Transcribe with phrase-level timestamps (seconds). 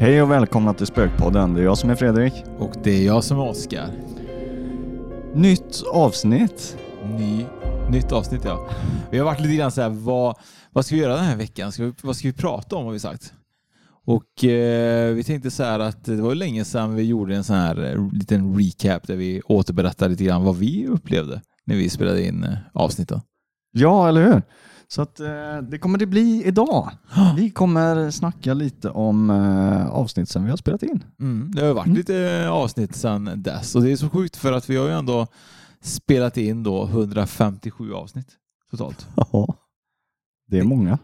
[0.00, 1.54] Hej och välkomna till Spökpodden.
[1.54, 2.32] Det är jag som är Fredrik.
[2.58, 3.88] Och det är jag som är Oskar.
[5.34, 6.76] Nytt avsnitt.
[7.18, 7.46] Ny,
[7.90, 8.68] nytt avsnitt ja.
[9.10, 10.36] Vi har varit lite grann så här, vad,
[10.70, 11.72] vad ska vi göra den här veckan?
[11.72, 13.32] Ska vi, vad ska vi prata om har vi sagt?
[14.06, 17.56] Och eh, vi tänkte så här att det var länge sedan vi gjorde en sån
[17.56, 22.26] här eh, liten recap där vi återberättade lite grann vad vi upplevde när vi spelade
[22.26, 23.20] in eh, avsnitten.
[23.72, 24.42] Ja, eller hur?
[24.92, 26.90] Så att, eh, det kommer det bli idag.
[27.36, 31.04] Vi kommer snacka lite om eh, avsnitt som vi har spelat in.
[31.20, 34.70] Mm, det har varit lite avsnitt sedan dess och det är så sjukt för att
[34.70, 35.26] vi har ju ändå
[35.82, 38.28] spelat in då 157 avsnitt
[38.70, 39.08] totalt.
[39.32, 39.54] Ja,
[40.48, 40.98] det är många.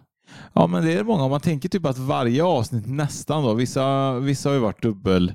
[0.53, 1.29] Ja, men det är många.
[1.29, 5.35] Man tänker typ att varje avsnitt nästan då, vissa, vissa har ju varit dubbel.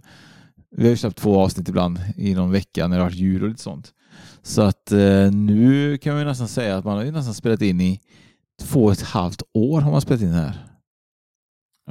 [0.71, 3.43] Vi har ju släppt två avsnitt ibland i någon vecka när det har varit djur
[3.43, 3.91] och lite sånt.
[4.43, 7.81] Så att eh, nu kan vi nästan säga att man har ju nästan spelat in
[7.81, 8.01] i
[8.61, 10.65] två och ett halvt år har man spelat in här.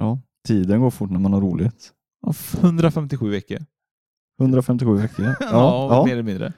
[0.00, 0.18] Ja,
[0.48, 1.92] tiden går fort när man har roligt.
[2.26, 3.58] Ja, 157 veckor.
[4.40, 5.24] 157 veckor.
[5.40, 6.04] Ja, Ja, ja.
[6.04, 6.52] mer eller mindre.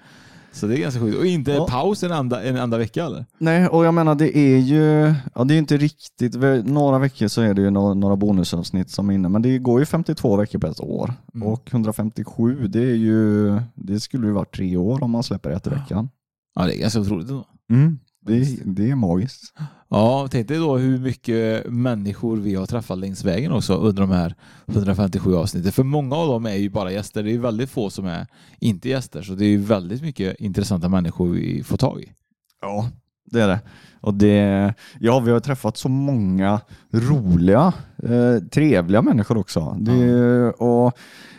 [0.54, 1.18] Så det är ganska sjukt.
[1.18, 1.66] Och inte Ja.
[1.70, 3.26] paus en enda, en enda vecka eller?
[3.38, 6.34] Nej, och jag menar det är ju, ja det är inte riktigt,
[6.64, 9.80] några veckor så är det ju några, några bonusavsnitt som är inne, men det går
[9.80, 11.12] ju 52 veckor på ett år.
[11.34, 11.48] Mm.
[11.48, 15.66] Och 157, det är ju, det skulle ju vara tre år om man släpper ett
[15.66, 16.08] i veckan.
[16.54, 17.28] Ja, det är ganska otroligt.
[17.28, 17.44] Ändå.
[17.70, 17.98] Mm.
[18.20, 19.54] Det, det är magiskt.
[19.94, 24.10] Ja, tänk dig då hur mycket människor vi har träffat längs vägen också under de
[24.10, 24.34] här
[24.66, 25.72] 157 avsnitten.
[25.72, 27.22] För många av dem är ju bara gäster.
[27.22, 28.26] Det är väldigt få som är
[28.60, 29.22] inte gäster.
[29.22, 32.12] Så det är ju väldigt mycket intressanta människor vi får tag i.
[32.60, 32.88] Ja,
[33.24, 33.60] det är det.
[34.00, 36.60] Och det, ja, vi har träffat så många
[36.92, 37.72] roliga,
[38.02, 39.76] eh, trevliga människor också.
[39.80, 40.92] Det, och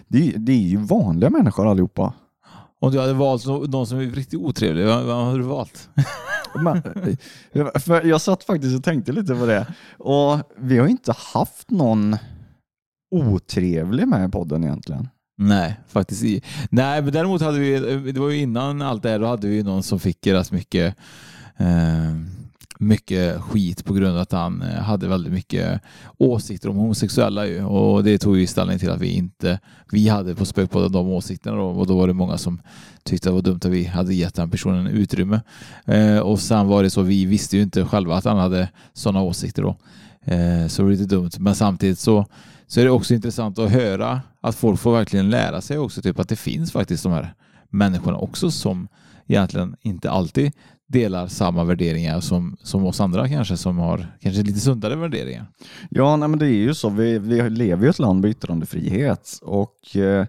[0.08, 2.14] det, det är ju vanliga människor allihopa.
[2.80, 5.90] Om du hade valt nå- någon som är riktigt otrevlig, vad hade du valt?
[6.56, 6.82] Men,
[7.80, 9.68] för jag satt faktiskt och tänkte lite på det.
[9.98, 12.18] Och vi har inte haft någon
[13.16, 15.08] otrevlig med i podden egentligen.
[15.38, 16.24] Nej, faktiskt.
[16.24, 17.80] i- Nej, men däremot hade vi,
[18.12, 20.96] det var ju innan allt det här, då hade vi någon som fick rätt mycket
[21.58, 22.14] eh,
[22.84, 25.82] mycket skit på grund av att han eh, hade väldigt mycket
[26.18, 27.64] åsikter om homosexuella ju.
[27.64, 29.60] och det tog ju ställning till att vi inte
[29.92, 32.62] vi hade på Spökpodden de åsikterna då, och då var det många som
[33.04, 35.42] tyckte det var dumt att vi hade gett den personen utrymme.
[35.86, 39.22] Eh, och sen var det så, vi visste ju inte själva att han hade sådana
[39.22, 39.76] åsikter då.
[40.24, 42.26] Eh, så det var lite dumt, men samtidigt så
[42.68, 46.20] så är det också intressant att höra att folk får verkligen lära sig också typ
[46.20, 47.34] att det finns faktiskt de här
[47.70, 48.88] människorna också som
[49.28, 50.52] egentligen inte alltid
[50.88, 55.46] delar samma värderingar som, som oss andra kanske som har kanske lite sundare värderingar.
[55.90, 56.90] Ja, nej, men det är ju så.
[56.90, 60.26] Vi, vi lever ju i ett land med yttrandefrihet och eh,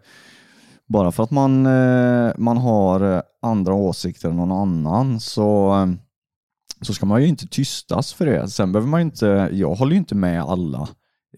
[0.89, 5.87] bara för att man, eh, man har eh, andra åsikter än någon annan så, eh,
[6.81, 8.49] så ska man ju inte tystas för det.
[8.49, 10.89] Sen behöver man ju inte, jag håller ju inte med alla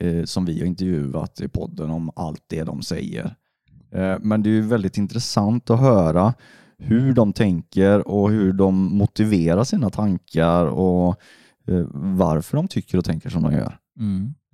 [0.01, 3.35] eh, som vi har intervjuat i podden om allt det de säger.
[3.95, 6.35] Eh, men det är ju väldigt intressant att höra
[6.79, 11.21] hur de tänker och hur de motiverar sina tankar och
[11.69, 13.79] eh, varför de tycker och tänker som de gör.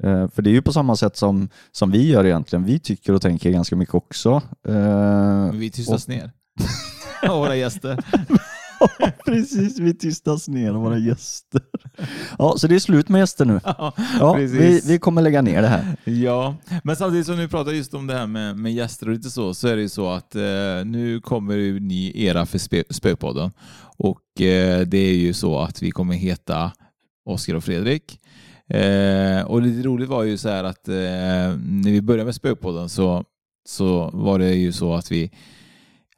[0.03, 2.65] Eh, För det är ju på samma sätt som, som vi gör egentligen.
[2.65, 4.31] Vi tycker och tänker ganska mycket också.
[4.69, 6.31] Eh, Men vi tystas och- ner.
[7.29, 7.99] Av våra gäster.
[9.26, 11.61] Precis, vi tystas ner av våra gäster.
[12.38, 13.61] Ja, så det är slut med gäster nu.
[13.64, 15.96] Ja, Ja, vi, vi kommer lägga ner det här.
[16.05, 19.31] Ja, men samtidigt som vi pratar just om det här med, med gäster och lite
[19.31, 20.43] så, så är det ju så att eh,
[20.84, 23.50] nu kommer ju ny era för spö, Spökpodden.
[23.99, 26.73] Och eh, det är ju så att vi kommer heta
[27.25, 28.19] Oskar och Fredrik.
[28.69, 32.88] Eh, och lite roligt var ju så här att eh, när vi började med Spökpodden
[32.88, 33.25] så,
[33.69, 35.31] så var det ju så att vi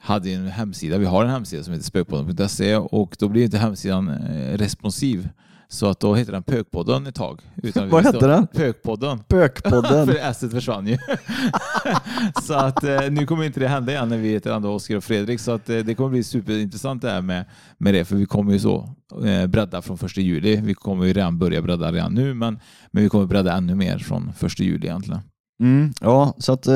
[0.04, 0.98] hade en hemsida.
[0.98, 5.28] Vi har en hemsida som heter spökpodden.se och då blir inte hemsidan eh, responsiv.
[5.68, 7.40] Så att då hette den Pökpodden ett tag.
[7.62, 8.46] Utan Vad hette den?
[8.46, 9.22] Pökpodden.
[9.28, 10.06] Bökpodden.
[10.06, 10.98] För S försvann ju.
[12.42, 15.04] så att eh, nu kommer inte det hända igen när vi heter ändå Oskar och
[15.04, 15.40] Fredrik.
[15.40, 17.44] Så att eh, det kommer bli superintressant det här med,
[17.78, 18.04] med det.
[18.04, 20.56] För vi kommer ju så eh, bredda från första juli.
[20.56, 22.34] Vi kommer ju redan börja bredda redan nu.
[22.34, 22.60] Men,
[22.90, 25.20] men vi kommer bredda ännu mer från första juli egentligen.
[25.60, 26.66] Mm, ja, så att,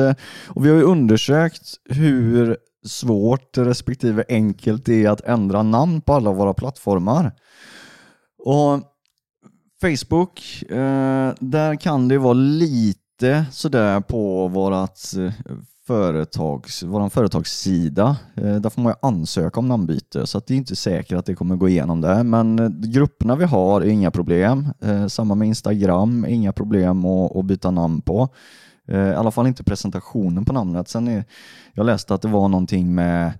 [0.47, 6.13] och vi har ju undersökt hur svårt respektive enkelt det är att ändra namn på
[6.13, 7.31] alla våra plattformar.
[8.37, 8.79] Och
[9.81, 15.33] Facebook, eh, där kan det vara lite sådär på vårat eh,
[15.89, 18.17] företags, våran företagssida.
[18.35, 21.25] Eh, där får man ju ansöka om namnbyte så att det är inte säkert att
[21.25, 22.23] det kommer gå igenom där.
[22.23, 24.67] Men eh, grupperna vi har är inga problem.
[24.81, 28.29] Eh, samma med Instagram, inga problem att, att byta namn på.
[28.89, 30.87] Eh, I alla fall inte presentationen på namnet.
[30.87, 31.25] Sen är,
[31.73, 33.33] jag läste att det var någonting med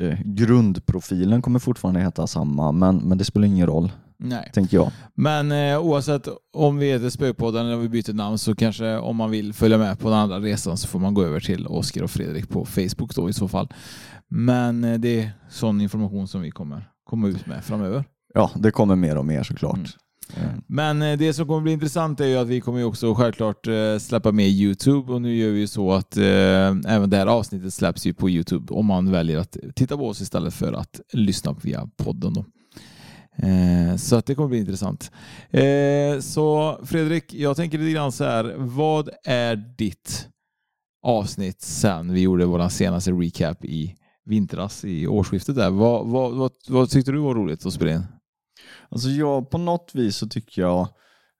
[0.00, 4.50] eh, grundprofilen kommer fortfarande heta samma, men, men det spelar ingen roll, Nej.
[4.54, 4.92] tänker jag.
[5.14, 9.16] Men eh, oavsett om vi heter Spökpodden eller om vi byter namn så kanske om
[9.16, 12.02] man vill följa med på den andra resan så får man gå över till Oskar
[12.02, 13.68] och Fredrik på Facebook då i så fall.
[14.28, 18.04] Men eh, det är sån information som vi kommer komma ut med framöver.
[18.34, 19.76] Ja, det kommer mer och mer såklart.
[19.76, 19.88] Mm.
[20.66, 23.66] Men eh, det som kommer bli intressant är ju att vi kommer ju också självklart
[23.66, 26.24] eh, släppa med YouTube och nu gör vi ju så att eh,
[26.86, 30.20] även det här avsnittet släpps ju på YouTube om man väljer att titta på oss
[30.20, 32.34] istället för att lyssna via podden.
[32.34, 32.44] Då.
[33.46, 35.10] Eh, så att det kommer bli intressant.
[35.50, 38.54] Eh, så Fredrik, jag tänker lite grann så här.
[38.56, 40.28] Vad är ditt
[41.02, 43.94] avsnitt sen vi gjorde vår senaste recap i
[44.24, 45.70] vintras i årsskiftet där?
[45.70, 48.02] Vad, vad, vad, vad tyckte du var roligt att spela in?
[48.88, 50.88] Alltså jag, på något vis så tycker jag,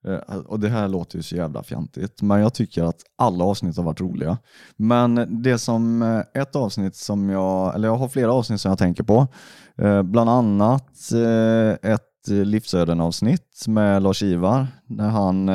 [0.06, 3.76] eh, och det här låter ju så jävla fjantigt, men jag tycker att alla avsnitt
[3.76, 4.38] har varit roliga.
[4.76, 8.78] Men det som, eh, ett avsnitt som jag, eller jag har flera avsnitt som jag
[8.78, 9.26] tänker på,
[9.78, 10.93] eh, bland annat
[11.82, 15.46] ett livsöden-avsnitt med Lars-Ivar, när, han,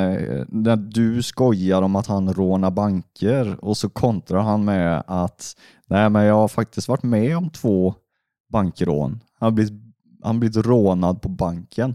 [0.48, 5.56] när du skojar om att han rånar banker och så kontrar han med att
[5.86, 7.94] nej men jag har faktiskt varit med om två
[8.52, 9.20] bankrån.
[9.38, 9.91] Han har blivit
[10.22, 11.94] han blivit rånad på banken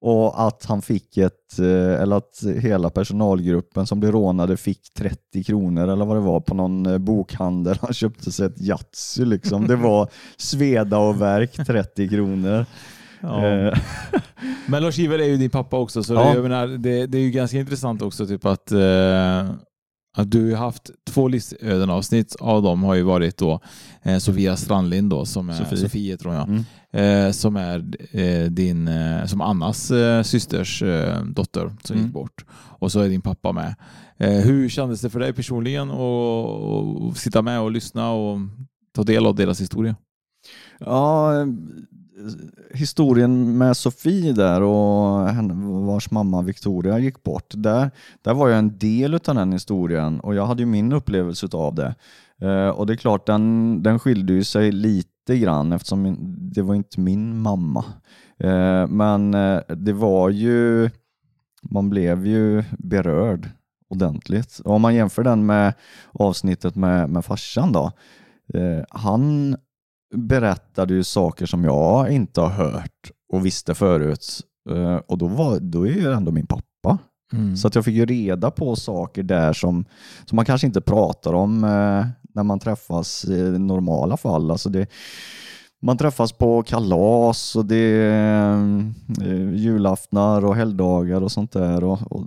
[0.00, 5.44] och att han fick ett, eh, eller att hela personalgruppen som blev rånade fick 30
[5.44, 7.78] kronor eller vad det var på någon eh, bokhandel.
[7.82, 9.66] Han köpte sig ett Yatzy liksom.
[9.66, 12.66] Det var sveda och verk 30 kronor.
[13.22, 13.78] Eh,
[14.66, 16.34] Men Lars Ivar är ju din pappa också, så Ja.
[16.34, 19.50] jag menar, det, det är ju ganska intressant också typ att, eh,
[20.16, 22.36] att du har haft två livsöden-avsnitt.
[22.40, 23.60] Av dem har ju varit då
[24.02, 25.78] eh, Sofia Strandlind då, som är Sofie.
[25.78, 27.26] Sofie, tror jag, Mm.
[27.26, 32.04] eh, som är eh, din, eh, som Annas eh, systers eh, dotter som Mm.
[32.06, 32.44] gick bort.
[32.50, 33.74] Och så är din pappa med.
[34.20, 38.38] Hur kändes det för dig personligen att sitta med och lyssna och
[38.94, 39.96] ta del av deras historia?
[40.80, 41.32] Ja,
[42.74, 45.54] historien med Sofie där och henne,
[45.86, 47.90] vars mamma Victoria gick bort, där,
[48.22, 51.74] där var jag en del av den historien och jag hade ju min upplevelse av
[51.74, 51.94] det.
[52.40, 56.62] Eh, och det är klart, den, den skilde ju sig lite grann eftersom min, det
[56.62, 57.84] var inte min mamma.
[58.38, 60.90] Eh, men eh, det var ju,
[61.62, 63.48] man blev ju berörd
[63.88, 64.60] ordentligt.
[64.64, 65.74] Och om man jämför den med
[66.12, 67.92] avsnittet med, med farsan då,
[68.54, 69.56] eh, han
[70.14, 74.40] berättade ju saker som jag inte har hört och visste förut.
[74.70, 76.98] Eh, Och då, var, då är ju ändå min pappa.
[77.32, 77.56] Mm.
[77.56, 79.84] Så att jag fick ju reda på saker där som,
[80.24, 84.50] som man kanske inte pratar om eh, när man träffas i normala fall.
[84.50, 84.86] Alltså det,
[85.80, 88.52] man träffas på kalas och det är
[89.22, 91.84] eh, julaftnar och helgdagar och sånt där.
[91.84, 92.24] Och, och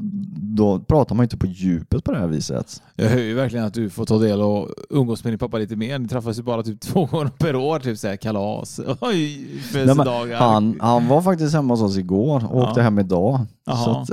[0.55, 2.81] då pratar man inte på djupet på det här viset.
[2.95, 5.75] Jag hör ju verkligen att du får ta del och umgås med din pappa lite
[5.75, 5.99] mer.
[5.99, 9.61] Ni träffas ju bara typ två gånger per år, typ såhär kalas, oj, Nej, men
[9.61, 10.37] födelsedagar.
[10.39, 12.83] han, han var faktiskt hemma hos oss igår och åkte Ja.
[12.83, 13.39] hem idag.
[13.65, 13.77] Jaha.
[13.77, 14.09] Så att.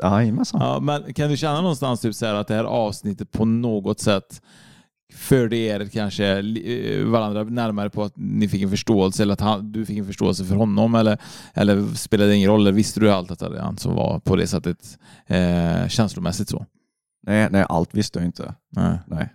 [0.52, 4.00] Ja, men kan du känna någonstans typ så här att det här avsnittet på något
[4.00, 4.42] sätt
[5.12, 9.72] förde er kanske eh, varandra närmare på att ni fick en förståelse eller att han,
[9.72, 11.18] du fick en förståelse för honom eller,
[11.54, 12.60] eller spelade det ingen roll?
[12.60, 16.66] Eller visste du allt detta redan som var på det sättet eh, känslomässigt så?
[17.26, 18.54] Nej, nej, allt visste jag inte.
[18.70, 18.98] Nej.
[19.06, 19.28] Nej,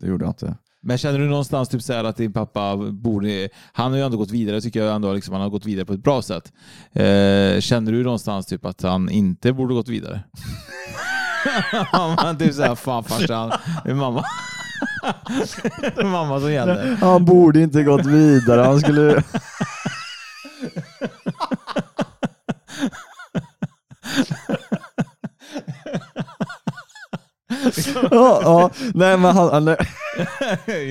[0.00, 0.56] det gjorde jag inte.
[0.82, 3.48] Men känner du någonstans typ så här att din pappa borde...
[3.72, 5.92] Han har ju ändå gått vidare, tycker jag ändå liksom, han har gått vidare på
[5.92, 6.52] ett bra sätt.
[6.92, 10.20] Eh, känner du någonstans typ att han inte borde gått vidare?
[11.92, 13.52] Man typ såhär, fan farsan,
[13.84, 14.24] det mamma.
[16.02, 16.96] Mamma som gäller.
[17.00, 18.60] Han borde inte gått vidare.
[18.60, 19.22] Han skulle...
[28.10, 29.76] ja, ja, nej men han, han,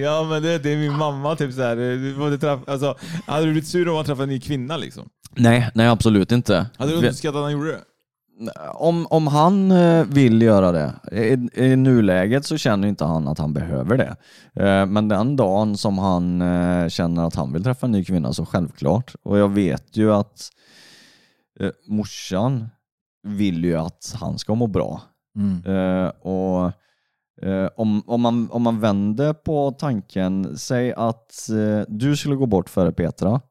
[0.01, 1.75] ja men det, det är min mamma typ såhär.
[1.75, 5.09] Du måste träffa, alltså, hade du blivit sur om han träffade en ny kvinna liksom?
[5.35, 6.65] nej, nej absolut inte.
[6.77, 7.81] Hade du underskattat att han gjorde det?
[8.73, 13.39] Om, om han eh, vill göra det, i, i nuläget så känner inte han att
[13.39, 14.15] han behöver det.
[14.65, 18.33] Eh, Men den dagen som han eh, känner att han vill träffa en ny kvinna
[18.33, 19.15] så självklart.
[19.23, 20.49] Och jag vet ju att
[21.87, 22.67] morsan
[23.23, 25.01] vill ju att han ska må bra.
[25.65, 26.71] Eh, och
[27.75, 31.49] om, om, man, om man vänder på tanken, säg att
[31.87, 33.41] du skulle gå bort före Petra.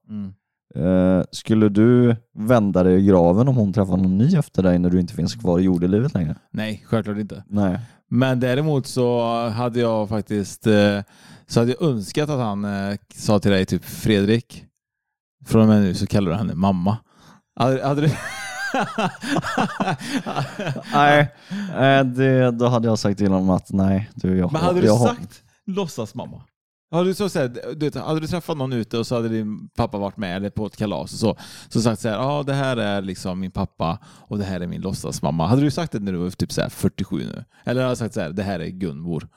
[0.77, 4.91] Eh, skulle du vända dig i graven om hon träffar någon ny efter dig när
[4.91, 6.37] du inte finns kvar i jordelivet längre?
[6.51, 7.45] Nej, självklart inte.
[7.49, 7.81] Nej.
[8.11, 11.01] Men däremot så hade jag faktiskt eh,
[11.47, 14.65] så hade jag önskat att han eh, sa till dig typ Fredrik,
[15.47, 16.97] från och med nu så kallar du henne mamma.
[17.57, 18.09] Hade, hade du...
[20.93, 21.35] Nej,
[21.77, 24.87] eh, det, då hade jag sagt till honom att nej, du, jag, Men hade du
[24.87, 26.43] jag sagt låtsas mamma?
[26.91, 29.29] Hade du, så så här, du vet, hade du träffat någon ute och så hade
[29.29, 31.37] din pappa varit med eller på ett kalas och så,
[31.69, 34.67] så sagt så här, ja det här är liksom min pappa och det här är
[34.67, 35.47] min låtsasmamma.
[35.47, 37.45] Hade du sagt det när du var typ så här 47 nu?
[37.65, 39.29] Eller hade du sagt så här, det här är Gunvor?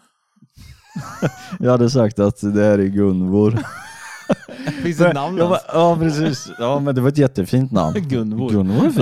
[1.60, 3.60] Jag hade sagt att det här är Gunvor.
[4.84, 6.52] Finns det ett namn jag bara, Ja, precis.
[6.60, 7.96] Ja, men det var ett jättefint namn.
[8.10, 8.50] Gunvor.
[8.50, 8.82] Gunvor.
[8.90, 8.98] Finns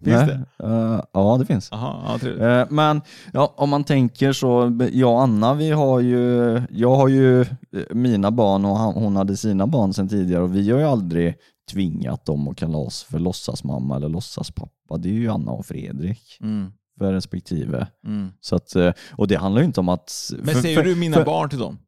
[0.00, 0.26] Nej.
[0.58, 0.64] det?
[0.66, 1.68] Eh, ja, det finns.
[1.72, 2.28] Jaha, ja.
[2.60, 3.00] Eh, Men
[3.32, 7.46] ja, om man tänker så, jag och Anna, vi har ju, jag har ju eh,
[7.90, 11.34] mina barn och hon hade sina barn sedan tidigare och vi har ju aldrig
[11.72, 14.96] tvingat dem att kalla oss för låtsasmamma eller låtsaspappa.
[14.98, 17.86] Det är ju Anna och Fredrik Mm, för respektive.
[18.06, 18.28] mm.
[18.40, 18.72] Så att,
[19.12, 20.12] och det handlar ju inte om att...
[20.38, 21.78] Men för- säger för- du mina för- barn till dem?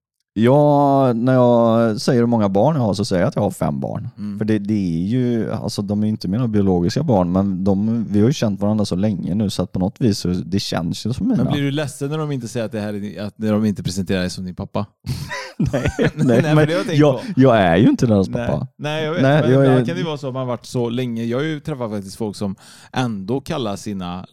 [0.43, 3.51] Ja, när jag säger hur många barn jag har så säger jag att jag har
[3.51, 4.09] fem barn.
[4.19, 4.39] Mm.
[4.39, 8.05] För det, det är ju, alltså de är ju inte mina biologiska barn men de,
[8.11, 10.61] vi har ju känt varandra så länge nu så att på något vis så det
[10.61, 11.45] känns ju som mina.
[11.45, 13.65] Men blir du ledsen när de inte säger att det här är, att när de
[13.65, 14.87] inte presenterar dig som din pappa?
[15.73, 18.67] nej, Nej, nej, men det har jag jag, jag är ju inte deras Nej, pappa.
[18.79, 19.23] nej jag vet.
[19.23, 21.25] Nej, men jag ibland är- kan det vara så att man har varit så länge.
[21.25, 22.57] Jag har ju träffat faktiskt folk som
[22.93, 24.27] ändå kallar sina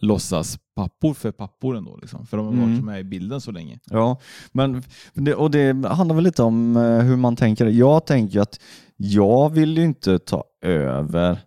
[0.76, 1.96] låtsaspappor för pappor ändå.
[1.96, 2.84] Liksom, för de har varit Mm.
[2.84, 3.78] med i bilden så länge.
[3.90, 4.18] Ja,
[4.52, 4.82] men
[5.14, 7.66] det, och det handlar väl lite om eh, hur man tänker.
[7.66, 8.60] Jag tänker att
[8.96, 11.38] jag vill ju inte ta över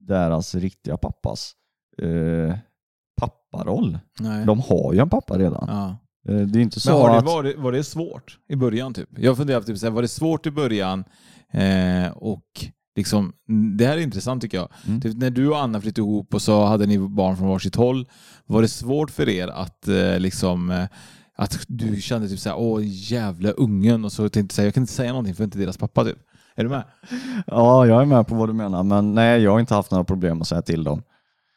[0.00, 1.52] deras riktiga pappas
[2.02, 2.56] eh,
[3.20, 3.98] papparoll.
[4.20, 4.46] Nej.
[4.46, 5.64] De har ju en pappa redan.
[5.68, 5.88] Ja.
[6.32, 7.24] Eh, Det är inte så Men har det, att...
[7.24, 8.94] var, det, var det svårt i början?
[8.94, 9.08] Typ?
[9.18, 11.04] Jag funderar på typ, så här, var det svårt i början?
[11.52, 12.44] Eh, och
[12.98, 13.32] liksom,
[13.78, 14.68] det här är intressant tycker jag.
[14.86, 15.00] Mm.
[15.00, 18.06] Typ, när du och Anna flyttade ihop och så hade ni barn från varsitt håll.
[18.46, 20.84] Var det svårt för er att eh, liksom eh,
[21.36, 24.92] att du kände typ såhär, åh jävla ungen och så tänkte säga, jag kan inte
[24.92, 26.18] säga någonting för inte deras pappa typ.
[26.56, 26.82] Är du med?
[27.46, 30.04] Ja, jag är med på vad du menar, men nej, jag har inte haft några
[30.04, 31.02] problem att säga till dem.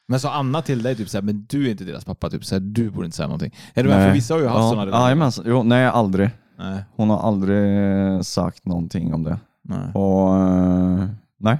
[0.07, 2.60] Men sa Anna till dig typ såhär, men du är inte deras pappa, typ såhär,
[2.60, 3.51] du borde inte säga någonting.
[3.74, 3.98] Är du med?
[3.98, 4.13] För Nej.
[4.13, 5.05] vissa har ju haft ja, sådana relationer.
[5.05, 5.45] jajamensan.
[5.48, 6.29] jo, Nej, aldrig.
[6.60, 9.39] Nej, Hon har aldrig sagt någonting om det.
[9.63, 9.93] nej.
[9.93, 11.05] Och, eh,
[11.41, 11.57] nej.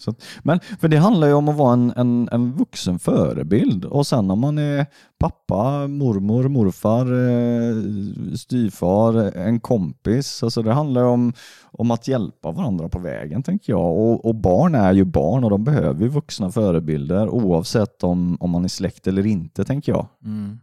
[0.00, 4.06] Så, men för det handlar ju om att vara en, en, en vuxen förebild och
[4.06, 4.86] sen om man är
[5.18, 10.42] pappa, mormor, morfar, eh, styvfar, en kompis.
[10.42, 13.98] Alltså det handlar ju om, om att hjälpa varandra på vägen tänker jag.
[13.98, 18.50] Och, och barn är ju barn och de behöver ju vuxna förebilder oavsett om, om
[18.50, 20.06] man är släkt eller inte tänker jag.
[20.24, 20.58] Mm.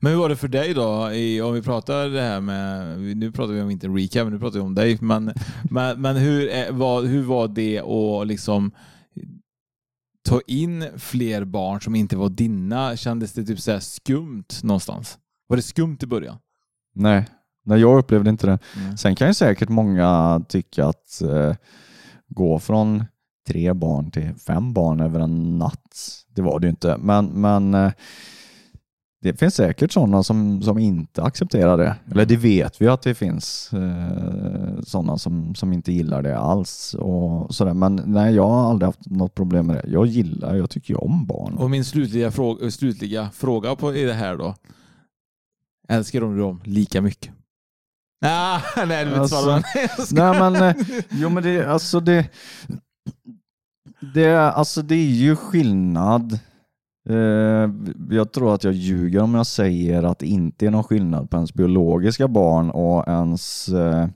[0.00, 1.12] Men hur var det för dig då?
[1.12, 4.38] I, om vi pratar det här med, nu pratar vi om inte recap, men nu
[4.38, 4.98] pratar vi om dig.
[5.00, 5.32] Men,
[5.70, 8.70] men, men hur, var, hur var det att liksom
[10.28, 12.96] ta in fler barn som inte var dina?
[12.96, 15.18] Kändes det typ så här skumt någonstans?
[15.46, 16.38] Var det skumt i början?
[16.94, 17.26] Nej,
[17.64, 18.58] nej jag upplevde inte det.
[18.76, 18.96] Mm.
[18.96, 21.54] Sen kan ju säkert många tycka att eh,
[22.28, 23.04] gå från
[23.46, 25.98] tre barn till fem barn över en natt,
[26.34, 26.96] det var det ju inte.
[26.96, 27.92] Men, men eh,
[29.26, 31.96] det finns säkert sådana som, som inte accepterar det.
[32.10, 36.94] Eller det vet vi att det finns eh, sådana som, som inte gillar det alls.
[36.94, 37.74] Och sådär.
[37.74, 39.90] Men nej, jag har aldrig haft något problem med det.
[39.90, 41.54] Jag gillar, jag tycker ju om barn.
[41.54, 44.54] Och min slutliga fråga, slutliga fråga på i det här då.
[45.88, 47.32] Älskar du dem lika mycket?
[48.24, 49.14] Ah, nej, du.
[49.14, 49.62] Alltså,
[50.10, 50.74] Nej men, eh,
[51.10, 52.28] jo men det, alltså det,
[54.14, 56.38] det, alltså det är ju skillnad.
[57.08, 57.70] Eh,
[58.10, 61.36] jag tror att jag ljuger om jag säger att det inte är någon skillnad på
[61.36, 64.08] ens biologiska barn och ens eh,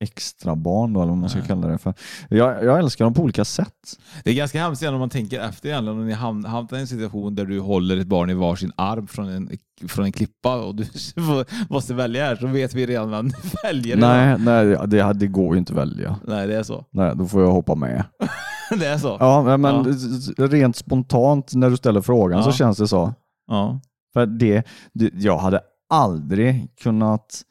[0.00, 1.48] extra barn då, eller vad man ska Nej.
[1.48, 1.94] kalla det för.
[2.28, 3.98] Jag, jag älskar dem på olika sätt.
[4.24, 5.98] Det är ganska hemskt om man tänker efter egentligen.
[5.98, 9.06] Om ni ham- hamnar i en situation där du håller ett barn i varsin arm
[9.06, 9.50] från en,
[9.88, 10.86] från en klippa och du
[11.70, 13.96] måste välja här så vet vi redan vad du väljer.
[13.96, 16.16] Nej, nej det, det går ju inte att välja.
[16.26, 16.84] Nej, det är så.
[16.90, 18.04] Nej, då får jag hoppa med.
[18.78, 19.16] Det är så.
[19.20, 19.96] Ja, men
[20.36, 20.46] Ja.
[20.46, 22.52] rent spontant när du ställer frågan så Ja.
[22.54, 23.14] känns det så.
[23.46, 23.80] Ja.
[24.12, 27.42] För det, det, jag hade aldrig kunnat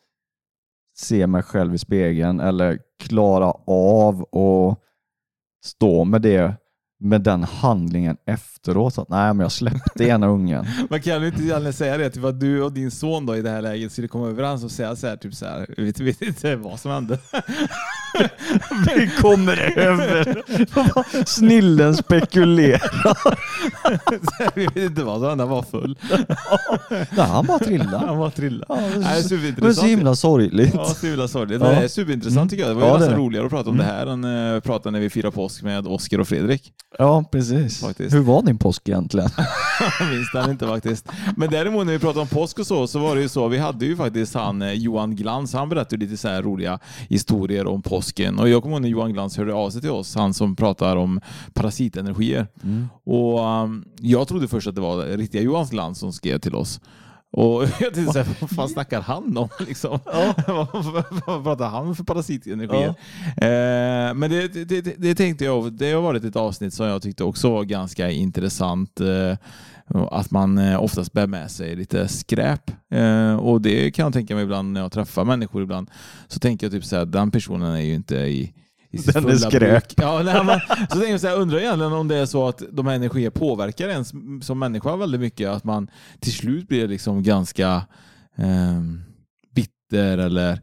[0.98, 4.80] se mig själv i spegeln eller klara av att
[5.66, 6.54] stå med det
[7.06, 10.66] med den handlingen efteråt att nej men jag släppte ena ungen.
[10.90, 13.42] Man kan ju inte gärna säga det, typ att du och din son då i
[13.42, 16.22] det här läget skulle komma överens och säga så här, typ så här, vet, vet
[16.22, 17.20] inte vad som hände.
[18.96, 20.44] Vi kommer över.
[21.26, 23.28] Snillen spekulerar.
[24.56, 25.98] Vi vet inte vad som hände, han var full.
[26.90, 27.98] Nej, han bara trillade.
[27.98, 28.66] Han var trillad.
[28.70, 29.76] Ja, det, Nej, är så, det är superintressant.
[29.76, 30.74] så himla sorgligt.
[30.74, 31.62] Ja, så himla sorgligt.
[31.62, 31.70] Ja.
[31.70, 32.72] Det är superintressant tycker jag.
[32.72, 35.00] Det var ju Ja, nästan roligare att prata om det här än uh, prata när
[35.00, 36.72] vi firar påsk med Oskar och Fredrik.
[37.00, 37.82] Ja, precis.
[37.82, 38.16] Faktiskt.
[38.16, 39.30] Hur var din påsk egentligen?
[40.00, 41.08] Jag minns den inte faktiskt.
[41.38, 43.58] Men däremot när vi pratade om påsk och så, så var det ju så, vi
[43.58, 47.82] hade ju faktiskt han eh, Johan Glans, han berättade lite så här roliga historier om
[47.82, 48.40] påsken.
[48.40, 50.96] Och jag kommer ihåg när Johan Glans hörde av sig till oss, han som pratar
[50.96, 51.22] om
[51.54, 52.48] parasitenergier.
[53.04, 56.80] Och um, jag trodde först att det var riktiga Johan Glans som skrev till oss.
[57.38, 59.50] Och jag tänkte såhär, vad fan snackar han om?
[59.68, 60.00] Liksom?
[60.48, 60.68] vad,
[61.26, 62.88] vad, pratar han för parasitenergier?
[63.38, 67.24] Eh, men det, det, det, tänkte jag, det har varit ett avsnitt som jag tyckte
[67.24, 69.00] också var ganska intressant.
[69.00, 69.38] Eh,
[70.12, 72.72] att man eh, oftast bär med sig lite skräp.
[72.92, 75.92] Eh, och det kan jag tänka mig ibland när jag träffar människor ibland.
[76.28, 78.54] Så tänker jag typ såhär, den personen är ju inte i
[78.96, 79.60] i sitt Den är fulla skräp.
[79.88, 79.94] bruk.
[79.98, 80.60] Ja, nej, men,
[80.90, 83.32] så tänker jag så här, undrar egentligen om det är så att de här energierna
[83.32, 84.06] påverkar en
[84.42, 85.50] som- människa väldigt mycket.
[85.50, 85.88] Att man
[86.20, 87.82] till slut blir liksom ganska
[88.38, 89.02] ehm,
[89.56, 90.62] bitter eller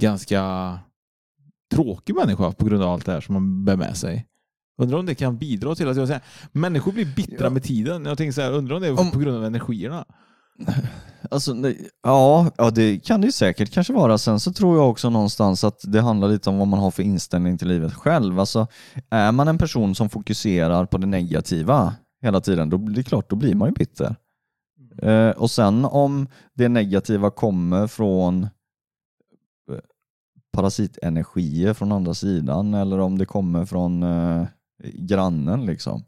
[0.00, 0.42] ganska
[1.74, 4.26] tråkig människa på grund av allt det här som man bär med sig.
[4.82, 6.22] Undrar om det kan bidra till att jag säger,
[6.52, 7.50] människor blir bittra Ja.
[7.50, 8.04] med tiden.
[8.04, 10.04] Jag tänker så här, undrar om det är Om- på grund av energierna.
[11.30, 14.18] Alltså, nej, ja, ja, det kan det ju säkert kanske vara.
[14.18, 17.02] Sen så tror jag också någonstans att det handlar lite om vad man har för
[17.02, 18.40] inställning till livet själv.
[18.40, 18.66] Alltså,
[19.10, 23.30] är man en person som fokuserar på det negativa hela tiden, då blir det klart,
[23.30, 24.16] då blir man ju bitter.
[25.02, 29.78] Eh, och sen om det negativa kommer från eh,
[30.52, 34.46] parasitenergier från andra sidan eller om det kommer från eh,
[34.82, 36.04] grannen liksom.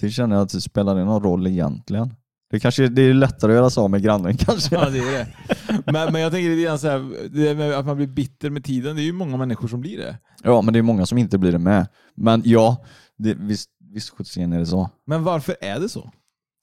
[0.00, 2.14] Det känner jag att det spelar någon roll egentligen.
[2.50, 4.74] Det, kanske, det är lättare att göra så med grannen kanske.
[4.74, 5.26] Ja, det är det.
[5.92, 8.64] Men, men jag tänker lite grann så här, det med att man blir bitter med
[8.64, 10.18] tiden, det är ju många människor som blir det.
[10.42, 11.86] Ja, men det är många som inte blir det med.
[12.16, 12.84] Men ja,
[13.18, 14.90] det, visst, visst sjuttsingen är det så.
[15.06, 16.10] Men varför är det så?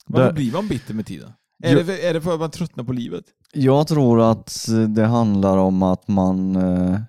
[0.06, 1.32] Varför Det- blir man bitter med tiden?
[1.64, 3.24] Är, Jo- det för, är det för att man tröttnar på livet?
[3.54, 7.00] Jag tror att det handlar om att man eh,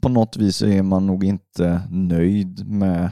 [0.00, 3.10] på något vis är man nog inte nöjd med,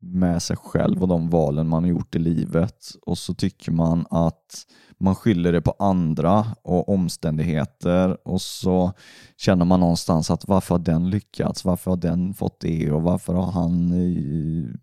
[0.00, 4.06] med sig själv och de valen man har gjort i livet och så tycker man
[4.10, 4.66] att
[4.98, 8.92] man skyller det på andra och omständigheter och så
[9.36, 11.64] känner man någonstans att varför har den lyckats?
[11.64, 14.74] Varför har den fått det och varför har han eh,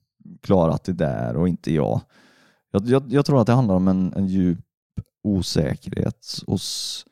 [0.41, 2.01] klarat det där och inte jag?
[2.71, 4.59] Jag, jag, jag tror att det handlar om en, en djup
[5.23, 7.05] osäkerhet hos,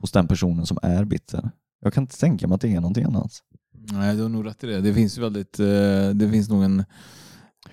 [0.00, 1.50] hos den personen som är bitter.
[1.80, 3.32] Jag kan inte tänka mig att det är någonting annat.
[3.92, 4.80] Nej, du har nog rätt i det.
[4.80, 6.84] Det finns väldigt, eh, det finns nog en,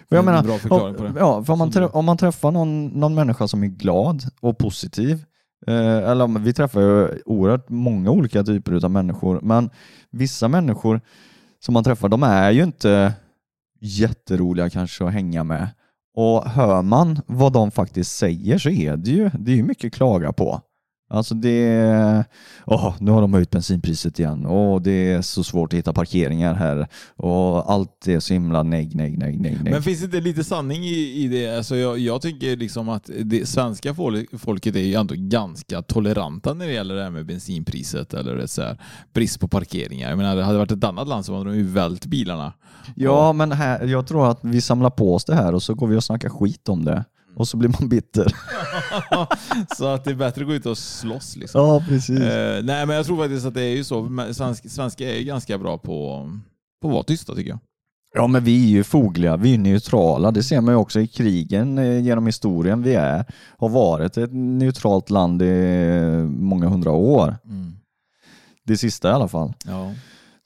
[0.10, 1.14] jag en menar, bra förklaring på det.
[1.20, 4.24] Ja, för om man, Så trä- om man träffar någon, någon människa som är glad
[4.42, 5.24] och positiv,
[5.68, 5.76] eh,
[6.10, 9.70] eller vi träffar ju oerhört många olika typer av människor, men
[10.12, 11.02] vissa människor
[11.66, 13.14] som man träffar, de är ju inte
[13.82, 15.68] jätteroliga kanske att hänga med.
[16.18, 19.94] Och hör man vad de faktiskt säger så är det ju, det är ju mycket
[19.94, 20.62] klaga på.
[21.10, 22.26] Alltså det
[22.66, 26.54] åh, nu har de höjt bensinpriset igen och det är så svårt att hitta parkeringar
[26.54, 29.58] här och allt är så himla nej, nej, nej, nej.
[29.72, 31.58] Men finns det inte lite sanning i, i det?
[31.58, 36.54] Alltså jag, jag tycker liksom att det svenska fol- folket är ju ändå ganska toleranta
[36.54, 38.78] när det gäller det här med bensinpriset eller så här,
[39.14, 40.10] brist på parkeringar.
[40.10, 42.54] Jag menar, det hade varit ett annat land så hade de ju vält bilarna.
[42.96, 45.88] Ja, men här, jag tror att vi samlar på oss det här och så går
[45.88, 47.06] vi och snackar skit om det.
[47.36, 48.36] Och så blir man bitter.
[49.78, 51.36] så att det är bättre att gå ut och slåss.
[51.36, 51.62] Liksom.
[51.62, 52.20] Ja, precis.
[52.20, 54.28] Eh, nej, men jag tror faktiskt att det är ju så.
[54.34, 56.30] Svensk, svenska är ganska bra på,
[56.82, 57.60] på att vara tysta tycker jag.
[58.14, 60.32] Ja, men vi är ju fogliga, vi är neutrala.
[60.32, 62.84] Det ser man ju också i krigen eh, genom historien.
[62.84, 63.26] Vi är,
[63.58, 67.36] har varit ett neutralt land i många hundra år.
[68.64, 69.54] Det sista i alla fall.
[69.66, 69.94] Ja.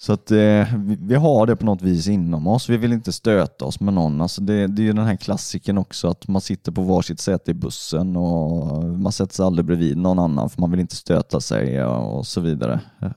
[0.01, 0.67] Så att eh,
[0.99, 2.69] vi, har det på något vis inom oss.
[2.69, 4.21] Vi vill inte stöta oss med någon.
[4.21, 7.51] Alltså det, det är ju den här klassiken också att man sitter på varsitt säte
[7.51, 11.41] i bussen och man sätter sig aldrig bredvid någon annan för man vill inte stöta
[11.41, 12.81] sig och så vidare.
[13.01, 13.11] Eh,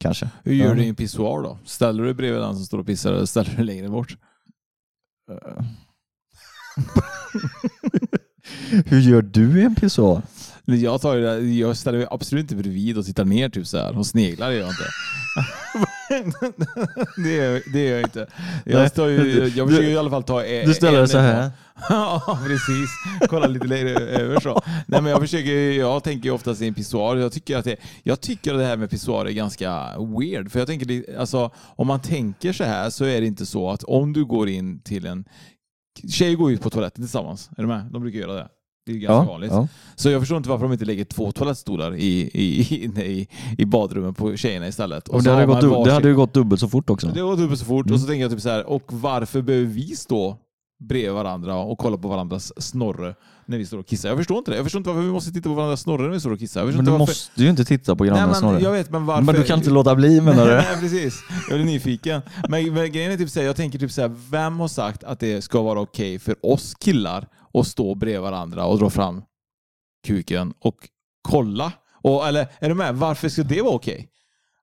[0.00, 0.30] Kanske.
[0.44, 1.58] Hur gör du i en pissoar då?
[1.64, 4.16] Ställer du dig bredvid den som står och pissar eller ställer du dig längre bort?
[8.86, 10.22] Hur gör du i en pissoar?
[10.76, 13.98] Jag, tar det, jag ställer mig absolut inte bredvid och tittar ner typ så här
[13.98, 14.84] och sneglar gör jag inte.
[17.24, 18.26] det, gör, det gör jag inte.
[18.64, 21.08] Jag, står ju, jag försöker Du- i alla fall ta e- Du ställer dig en
[21.08, 21.50] så här.
[21.88, 22.90] Ja, precis.
[23.28, 24.62] Kolla lite längre över så.
[24.86, 27.16] Nej, men jag, försöker, jag tänker ju oftast i en pissoar.
[27.16, 30.50] Jag tycker, att det, jag tycker att det här med pissoar är ganska weird.
[30.52, 33.82] För jag tänker, alltså, om man tänker så här så är det inte så att
[33.84, 35.24] om du går in till en...
[36.08, 37.50] Tjejer går ju på toaletten tillsammans.
[37.56, 37.86] Är du med?
[37.92, 38.48] De brukar göra det.
[38.92, 39.50] Det är ganska Ja, vanligt.
[39.52, 39.68] ja.
[39.94, 43.64] Så jag förstår inte varför de inte lägger två toalettstolar i, i, inne i, i
[43.64, 45.08] badrummen på tjejerna istället.
[45.08, 47.06] Och så det hade, gått, du- det varsin- hade ju gått dubbelt så fort också.
[47.06, 47.86] det går dubbelt så fort.
[47.86, 47.94] Mm.
[47.94, 50.36] Och så tänker jag typ så här, och varför behöver vi stå
[50.88, 53.14] bredvid varandra och kolla på varandras snorre
[53.46, 54.08] när vi står och kissar?
[54.08, 54.56] Jag förstår inte det.
[54.56, 56.64] Jag förstår inte varför vi måste titta på varandras snorre när vi står och kissar.
[56.64, 56.98] Men du varför...
[56.98, 58.60] måste ju inte titta på grannens snorre.
[58.60, 59.22] jag vet, men varför...
[59.22, 60.52] Men du kan inte låta bli menar du?
[60.56, 61.14] Nej, precis.
[61.48, 62.22] Jag blir nyfiken.
[62.48, 65.04] Men, men grejen är typ så här, jag tänker typ så här, vem har sagt
[65.04, 69.22] att det ska vara okej för oss killar och stå bredvid varandra och dra fram
[70.06, 70.88] kuken och
[71.28, 71.72] kolla?
[72.02, 72.94] Och, eller är du med?
[72.94, 74.10] Varför ska det vara okej?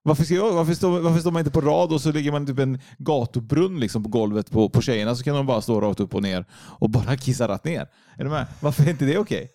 [0.03, 2.45] Varför, ska jag, varför, står, varför står man inte på rad och så ligger man
[2.45, 5.99] typ en gatubrunn liksom på golvet på, på tjejerna så kan de bara stå rakt
[5.99, 7.87] upp och ner och bara kissa rätt ner.
[8.17, 8.47] Är du med?
[8.59, 9.49] Varför är inte det okej?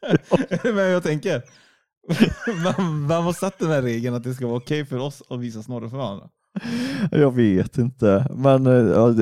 [0.48, 1.42] är du med hur jag tänker?
[2.46, 5.40] Vem, man har satt den här regeln att det ska vara okej för oss att
[5.40, 6.28] visa snorre för varandra?
[7.10, 8.26] Jag vet inte.
[8.34, 9.20] Men eh, jag,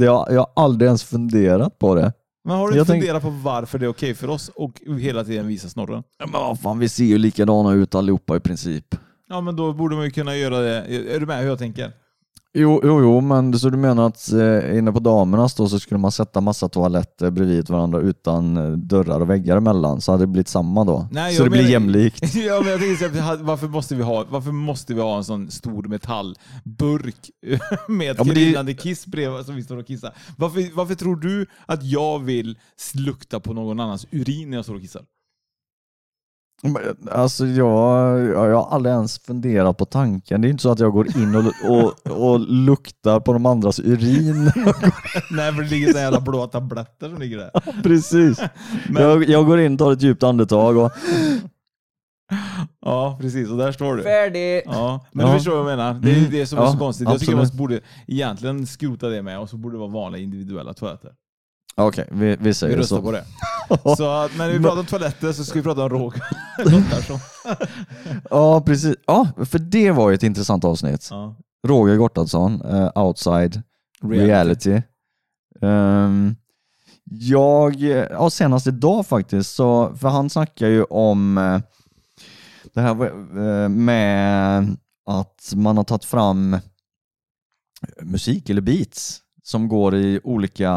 [0.00, 2.12] jag, jag har aldrig ens funderat på det.
[2.44, 5.24] Men har du inte tänk- funderat på varför det är okej för oss och hela
[5.24, 6.02] tiden visa snorren?
[6.18, 8.84] Men vad fan, vi ser ju likadana ut allihopa i princip.
[9.28, 10.74] Ja, men då borde man ju kunna göra det.
[11.14, 11.92] Är du med hur jag tänker?
[12.54, 15.98] Jo, jo, jo, men så du menar att eh, inne på damernas då så skulle
[15.98, 20.26] man sätta massa toaletter bredvid varandra utan eh, dörrar och väggar emellan så hade det
[20.26, 21.08] blivit samma då?
[21.10, 22.34] Nej, så jag det blir menar- jämlikt?
[22.34, 25.24] ja, men jag tänker så här, varför måste, vi ha, varför måste vi ha en
[25.24, 27.30] sån stor metallburk
[27.88, 30.14] med Ja, men det är- kiss bredvid som vi står och kissar?
[30.36, 32.58] Varför, varför tror du att jag vill
[32.94, 35.02] lukta på någon annans urin när jag står och kissar?
[36.62, 40.40] Men, Alltså jag, jag jag har aldrig ens funderat på tanken.
[40.40, 43.80] Det är inte så att jag går in och, och, och luktar på de andras
[43.80, 44.44] urin.
[45.30, 47.82] Nej, för det ligger så jävla blåa tabletter som ligger där.
[47.82, 48.40] Precis.
[48.98, 50.92] Jag, jag går in, tar ett djupt andetag och
[52.84, 53.48] Ja, precis.
[53.50, 54.02] Och där står du.
[54.02, 54.62] Färdig!
[54.66, 55.32] Ja, men Ja.
[55.32, 55.94] du förstår vad jag menar.
[55.94, 56.30] Det är Mm.
[56.30, 57.08] det som är Ja, så konstigt.
[57.08, 57.52] Jag tycker absolut.
[57.52, 61.10] man borde egentligen skrota det med och så borde det vara vanliga individuella toaletter.
[61.74, 63.02] Okej, vi, vi Vi säger röstar så.
[63.02, 63.24] på det.
[63.96, 66.22] Så när vi pratar om toaletter så ska vi prata om Roger
[66.64, 67.18] Gottarsson.
[68.30, 68.96] Ja, precis.
[69.06, 71.08] Ja, för det var ju ett intressant avsnitt.
[71.10, 71.36] Ja.
[71.66, 73.62] Roger Gotthardsson, eh, Outside
[74.02, 74.82] Reality.
[75.60, 76.36] Ehm,
[77.04, 77.74] jag,
[78.10, 81.60] ja senast idag faktiskt, så, för han snackar ju om eh,
[82.74, 83.04] det här
[83.64, 86.58] eh, med att man har tagit fram
[88.02, 90.72] musik eller beats som går i olika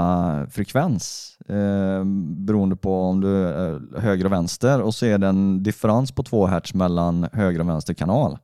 [0.52, 2.04] frekvens eh,
[2.46, 6.24] beroende på om du är höger och vänster och så är det en differens på
[6.24, 8.38] 2 hertz mellan höger och vänster kanal.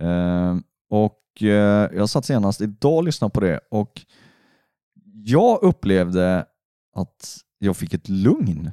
[0.00, 0.56] Eh,
[0.90, 4.00] och eh, jag satt senast idag och lyssnade på det och
[5.24, 6.44] jag upplevde
[6.96, 8.70] att jag fick ett lugn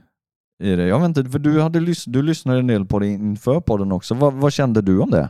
[0.63, 0.85] i det.
[0.87, 3.91] Jag vet inte, för du, hade lys- du lyssnade en del på det inför podden
[3.91, 4.15] också.
[4.15, 5.29] Vad, vad kände du om det?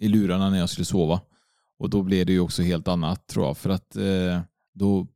[0.00, 1.20] i lurarna när jag skulle sova.
[1.78, 3.56] Och då blev det ju också helt annat tror jag.
[3.56, 4.40] För att eh,
[4.74, 5.06] då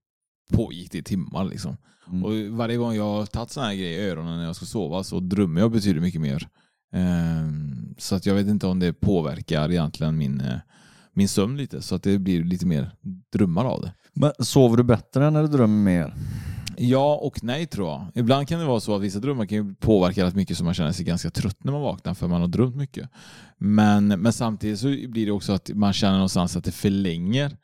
[0.53, 1.77] pågick det i timmar liksom.
[2.11, 2.25] Mm.
[2.25, 5.05] Och varje gång jag har tagit sådana här grejer i öronen när jag ska sova
[5.05, 6.49] så drömmer jag betydligt mycket mer.
[6.93, 10.59] Ehm, så att jag vet inte om det påverkar egentligen min, eh,
[11.13, 11.83] min sömn lite.
[11.83, 12.91] Så att det blir lite mer
[13.33, 13.93] drömmar av det.
[14.13, 16.15] Men sover du bättre när du drömmer mer?
[16.79, 18.07] Ja och nej tror jag.
[18.15, 20.93] Ibland kan det vara så att vissa drömmar kan påverka rätt mycket så man känner
[20.93, 23.11] sig ganska trött när man vaknar för man har drömt mycket.
[23.59, 27.57] Men, men samtidigt så blir det också att man känner någonstans att det förlänger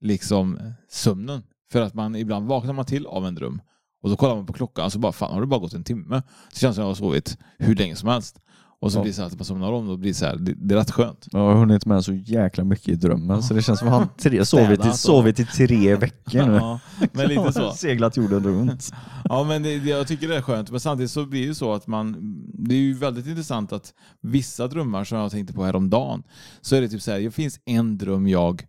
[0.00, 1.42] liksom sömnen.
[1.72, 3.60] För att man ibland vaknar man till av en dröm
[4.02, 5.84] Och då kollar man på klockan och så bara, fan har det bara gått en
[5.84, 6.22] timme?
[6.50, 8.40] Det känns som jag har sovit hur länge som helst.
[8.80, 9.02] Och så Ja.
[9.02, 10.78] blir det så här att man somnar om, då blir så här, det, det är
[10.78, 11.26] rätt skönt.
[11.30, 14.08] Jag har hunnit med så jäkla mycket i drömmen så det känns som att han
[14.18, 16.54] tre, sovit, i, och- sovit i tre veckor nu.
[16.56, 16.80] Ja,
[17.12, 17.70] men lite så.
[17.72, 18.90] Seglat jorden runt.
[19.24, 20.70] Ja, men det, jag tycker det är skönt.
[20.70, 22.16] Men samtidigt så blir det så att man...
[22.54, 26.22] Det är ju väldigt intressant att vissa drömmar som jag tänkte på häromdagen,
[26.60, 28.66] så är det typ så här, det finns en dröm jag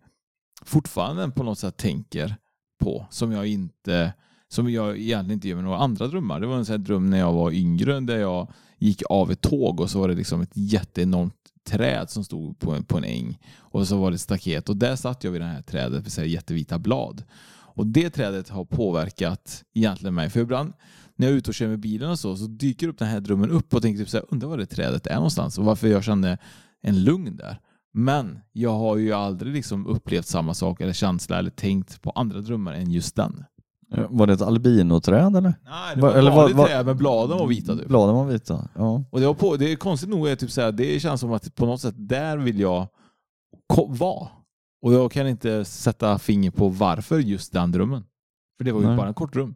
[0.64, 2.36] fortfarande på något sätt tänker
[2.82, 4.12] på, som jag inte
[4.48, 6.40] som jag egentligen inte gör med några andra drömmar.
[6.40, 9.40] Det var en sån här dröm när jag var yngre där jag gick av ett
[9.40, 13.04] tåg och så var det liksom ett jätteenormt träd som stod på en, på en
[13.04, 16.02] äng och så var det ett staket och där satt jag vid det här trädet
[16.02, 17.24] med så här jättevita blad.
[17.52, 20.30] Och det trädet har påverkat egentligen mig.
[20.30, 20.72] För ibland
[21.16, 23.20] när jag är ute och kör med bilen och så, så dyker upp den här
[23.20, 25.88] drömmen upp och tänker typ så här, undrar var det trädet är någonstans och varför
[25.88, 26.38] jag kände
[26.82, 27.60] en lugn där.
[27.92, 32.40] Men jag har ju aldrig liksom upplevt samma sak eller känsla eller tänkt på andra
[32.40, 33.44] drömmar än just den.
[34.10, 35.54] Var det ett albinoträd eller?
[35.64, 37.76] Nej, det Va- var eller vanligt vad- träd med bladen var vita.
[37.76, 37.88] Typ.
[37.88, 38.68] Bladen var vita.
[38.74, 39.04] Ja.
[39.10, 41.32] Och det, var på, det är konstigt nog, är typ så här, det känns som
[41.32, 42.86] att på något sätt där vill jag
[43.88, 44.28] vara.
[44.82, 48.04] Och jag kan inte sätta finger på varför just den drömmen.
[48.58, 48.96] För det var ju Nej.
[48.96, 49.54] bara en kort dröm.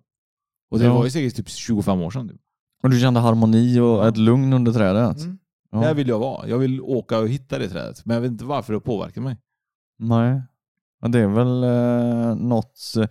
[0.70, 0.94] Och det Ja.
[0.94, 2.28] var ju säkert typ 25 år sedan.
[2.28, 2.40] Typ.
[2.82, 5.20] Och du kände harmoni och ett lugn under trädet?
[5.20, 5.38] Mm.
[5.70, 5.80] Ja.
[5.80, 6.48] Där vill jag vara.
[6.48, 8.04] Jag vill åka och hitta det trädet.
[8.06, 9.36] Men jag vet inte varför det påverkar mig.
[9.98, 10.42] Nej.
[11.04, 12.80] Ja, det är väl eh, något...
[12.96, 13.06] Eh,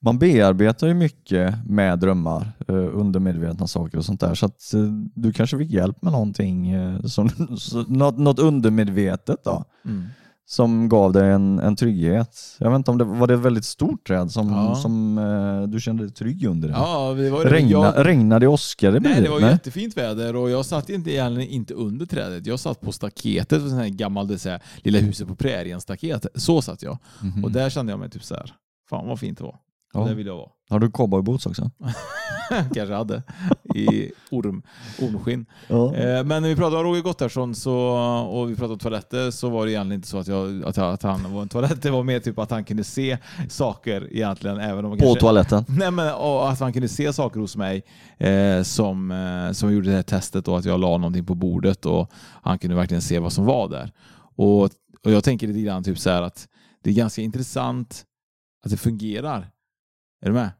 [0.00, 4.34] man bearbetar ju mycket med drömmar, eh, undermedvetna saker och sånt där.
[4.34, 4.80] Så att eh,
[5.14, 10.06] du kanske fick hjälp med någonting, eh, som, så, något, något undermedvetet då, mm
[10.50, 12.56] som gav dig en, en trygghet.
[12.58, 14.74] Jag vet inte om det var det ett väldigt stort träd som, Ja.
[14.74, 16.68] som eh, du kände dig trygg under?
[16.68, 17.50] Ja, det var det.
[17.50, 19.50] Regna, jag, Regnade det åskade Nej, det var Nej.
[19.50, 22.46] jättefint väder och jag satt inte, egentligen inte under trädet.
[22.46, 26.26] Jag satt på staketet, sån här gammal, det här, lilla huset på prärien staket.
[26.34, 26.98] Så satt jag.
[27.22, 27.44] Mhm.
[27.44, 28.52] Och där kände jag mig typ så här.
[28.90, 29.56] fan vad fint det var.
[29.94, 30.04] Ja.
[30.04, 30.48] Där vill jag vara.
[30.68, 31.70] Har du cowboyboots också?
[32.74, 33.22] Kanske hade.
[33.74, 34.62] I orm,
[35.02, 35.46] ormskinn.
[35.68, 35.94] Ja.
[35.94, 37.74] Eh, Men när vi pratade om Roger Gottarsson så,
[38.30, 40.92] och vi pratade om toaletter så var det egentligen inte så att, jag, att, jag,
[40.92, 41.82] att han var en toalett.
[41.82, 44.60] Det var mer typ att han kunde se saker egentligen.
[44.60, 45.64] Även om På kanske, toaletten?
[45.68, 47.82] Nej, men, och att han kunde se saker hos mig
[48.18, 51.86] eh, som, eh, som gjorde det här testet och att jag la någonting på bordet
[51.86, 52.10] och
[52.42, 53.92] han kunde verkligen se vad som var där.
[54.36, 54.62] Och,
[55.04, 56.48] och jag tänker lite grann typ så här att
[56.82, 58.04] det är ganska intressant
[58.64, 59.50] att det fungerar.
[60.20, 60.50] Är du med?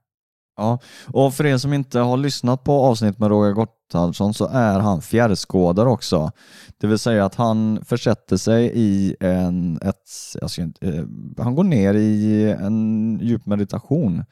[0.57, 4.79] Ja, och för er som inte har lyssnat på avsnitt med Roger Gotthardsson så är
[4.79, 6.31] han fjärrskådare också.
[6.79, 11.05] Det vill säga att han försätter sig i en, ett, jag ska inte, eh,
[11.39, 14.25] han går ner i en djup meditation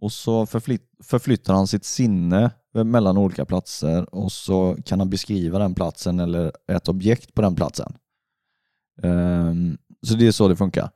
[0.00, 2.50] och så förflytt, förflyttar han sitt sinne
[2.84, 7.54] mellan olika platser och så kan han beskriva den platsen eller ett objekt på den
[7.54, 7.92] platsen.
[9.02, 10.90] Ehm, så det är så det funkar.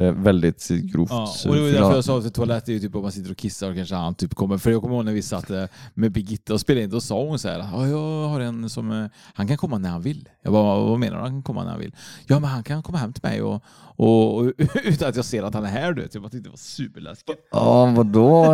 [0.00, 1.10] Eh, väldigt grovt.
[1.10, 3.30] Ja, och det var därför jag sa att toalett är ju typ om man sitter
[3.30, 4.58] och kissar och kanske han typ kommer.
[4.58, 7.24] För jag kommer ihåg när vi satt eh, med Birgitta och spelade in, då sa
[7.24, 10.28] hon så här, ja, jag har en som, eh, han kan komma när han vill.
[10.42, 11.22] Jag bara, vad menar du?
[11.22, 11.94] Han kan komma när han vill.
[12.26, 13.62] Ja, men han kan komma hem till mig och,
[13.96, 14.52] och, och
[14.84, 15.92] utan att jag ser att han är här.
[15.92, 16.14] Du vet.
[16.14, 17.38] Jag bara tyckte det var superläskigt.
[17.50, 18.46] Ja, vadå?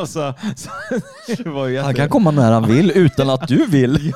[0.00, 0.34] Och så.
[1.82, 4.12] Han kan komma när han vill utan att du vill.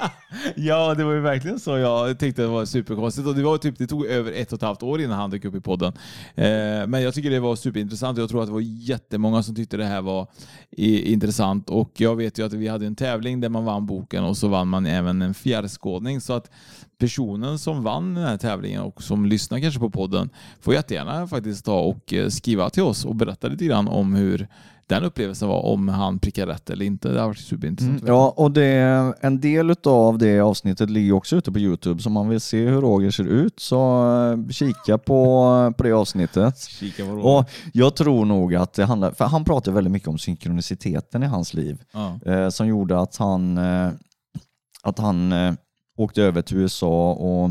[0.56, 3.28] Ja, det var ju verkligen så jag tyckte det var superkonstigt.
[3.28, 5.44] Och det, var typ, det tog över ett och ett halvt år innan han dök
[5.44, 5.92] upp i podden.
[6.34, 9.54] Eh, men jag tycker det var superintressant och jag tror att det var jättemånga som
[9.54, 10.26] tyckte det här var
[10.70, 11.70] i, intressant.
[11.70, 14.48] Och jag vet ju att vi hade en tävling där man vann boken och så
[14.48, 16.20] vann man även en fjärrskådning.
[16.20, 16.50] Så att
[16.98, 21.64] personen som vann den här tävlingen och som lyssnar kanske på podden får jättegärna faktiskt
[21.64, 24.48] ta och eh, skriva till oss och berätta lite grann om hur
[24.90, 27.08] den upplevelsen var, om han prickar rätt eller inte.
[27.08, 28.00] Det har varit superintressant.
[28.02, 28.68] Mm, ja, och det,
[29.20, 32.66] en del av det avsnittet ligger också ute på Youtube, så om man vill se
[32.66, 33.76] hur Roger ser ut så
[34.46, 36.58] eh, kika på, på det avsnittet.
[36.58, 40.18] Kika vad Och jag tror nog att det handlar, för han pratar väldigt mycket om
[40.18, 42.18] synkroniciteten i hans liv, Ja.
[42.32, 43.90] eh, som gjorde att han, eh,
[44.82, 45.52] att han eh,
[45.98, 47.50] åkte över till USA och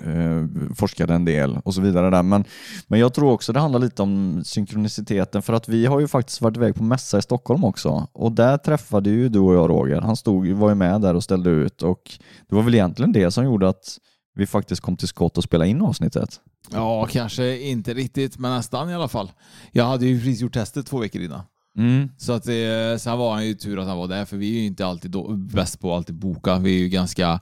[0.00, 2.22] eh, forskade en del och så vidare där.
[2.22, 2.44] Men,
[2.86, 6.40] men jag tror också det handlar lite om synkroniciteten för att vi har ju faktiskt
[6.40, 10.00] varit iväg på mässa i Stockholm också och där träffade ju du och jag Roger.
[10.00, 12.18] Han stod, var ju med där och ställde ut och
[12.48, 13.98] det var väl egentligen det som gjorde att
[14.34, 16.40] vi faktiskt kom till skott och spelade in avsnittet.
[16.70, 19.32] Ja, kanske inte riktigt, men nästan i alla fall.
[19.72, 21.40] Jag hade ju precis gjort testet två veckor innan.
[21.76, 22.08] Mm.
[22.18, 24.60] Så att det, sen var han ju tur att han var där, för vi är
[24.60, 26.58] ju inte alltid då, bäst på att alltid boka.
[26.58, 27.40] Vi är ju ganska...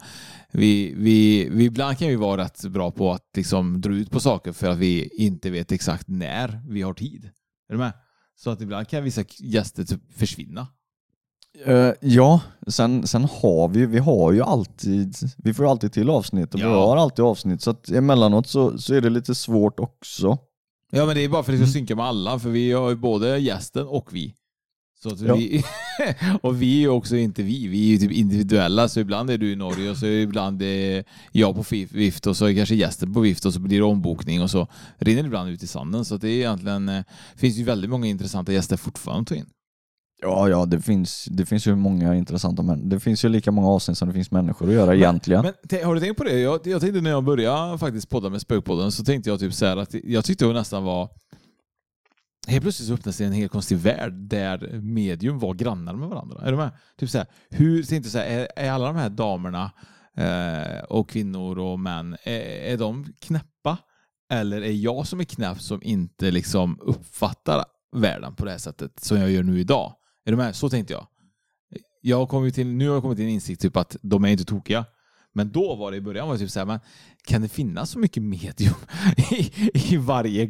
[0.53, 4.21] Vi, vi, vi, ibland kan vi vara rätt bra på att liksom dra ut på
[4.21, 7.25] saker för att vi inte vet exakt när vi har tid.
[7.69, 7.93] Är du med?
[8.37, 10.67] Så att ibland kan vissa gäster typ försvinna.
[11.67, 16.11] Eh, ja, sen, sen har vi, vi har ju alltid, vi får ju alltid till
[16.11, 16.87] avsnitt och vi Ja.
[16.87, 20.39] har alltid avsnitt så att emellanåt så, så är det lite svårt också.
[20.95, 22.91] Ja men det är bara för att det ska synka med alla, för vi har
[22.91, 24.35] ju både gästen och vi.
[25.03, 25.35] Så att Ja.
[25.35, 25.65] vi
[26.43, 29.39] och vi är ju också inte vi, vi är ju typ individuella, så ibland är
[29.39, 33.15] du i Norge och så ibland är jag på Vift och så är kanske gästen
[33.15, 36.05] på Vift och så blir det ombokning och så rinner det ibland ut i sanden.
[36.05, 37.05] Så det är egentligen, eh,
[37.37, 39.47] finns ju väldigt många intressanta gäster fortfarande att ta in.
[40.25, 42.89] Ja, ja, det finns, det finns ju många intressanta män.
[42.89, 45.43] Det finns ju lika många avsnitt som det finns människor att göra egentligen.
[45.71, 46.41] Men har du tänkt på det?
[46.41, 49.67] Jag, jag tänkte när jag började faktiskt podda med Spökpodden så tänkte jag typ så
[49.67, 51.09] här att jag tyckte det nästan var
[52.47, 56.41] Helt plötsligt så öppnades det en helt konstig värld där medium var grannar med varandra.
[56.43, 56.71] Är du med?
[56.99, 59.73] Typ så här, hur, tänkte så här, är, är alla de här damerna
[60.17, 62.41] eh, och kvinnor och män, är,
[62.73, 63.79] är de knäppa?
[64.33, 67.65] Eller är jag som är knäpp som inte liksom uppfattar
[67.97, 69.95] världen på det här sättet som jag gör nu idag?
[70.25, 70.57] Är du med?
[70.57, 71.07] Så tänkte jag.
[72.01, 74.29] jag har kommit till, nu har jag kommit till en insikt typ att de är
[74.29, 74.85] inte tokiga.
[75.33, 76.81] Men då var det i början var det typ så här, men
[77.27, 78.75] kan det finnas så mycket medium
[79.31, 80.43] i, i, varje,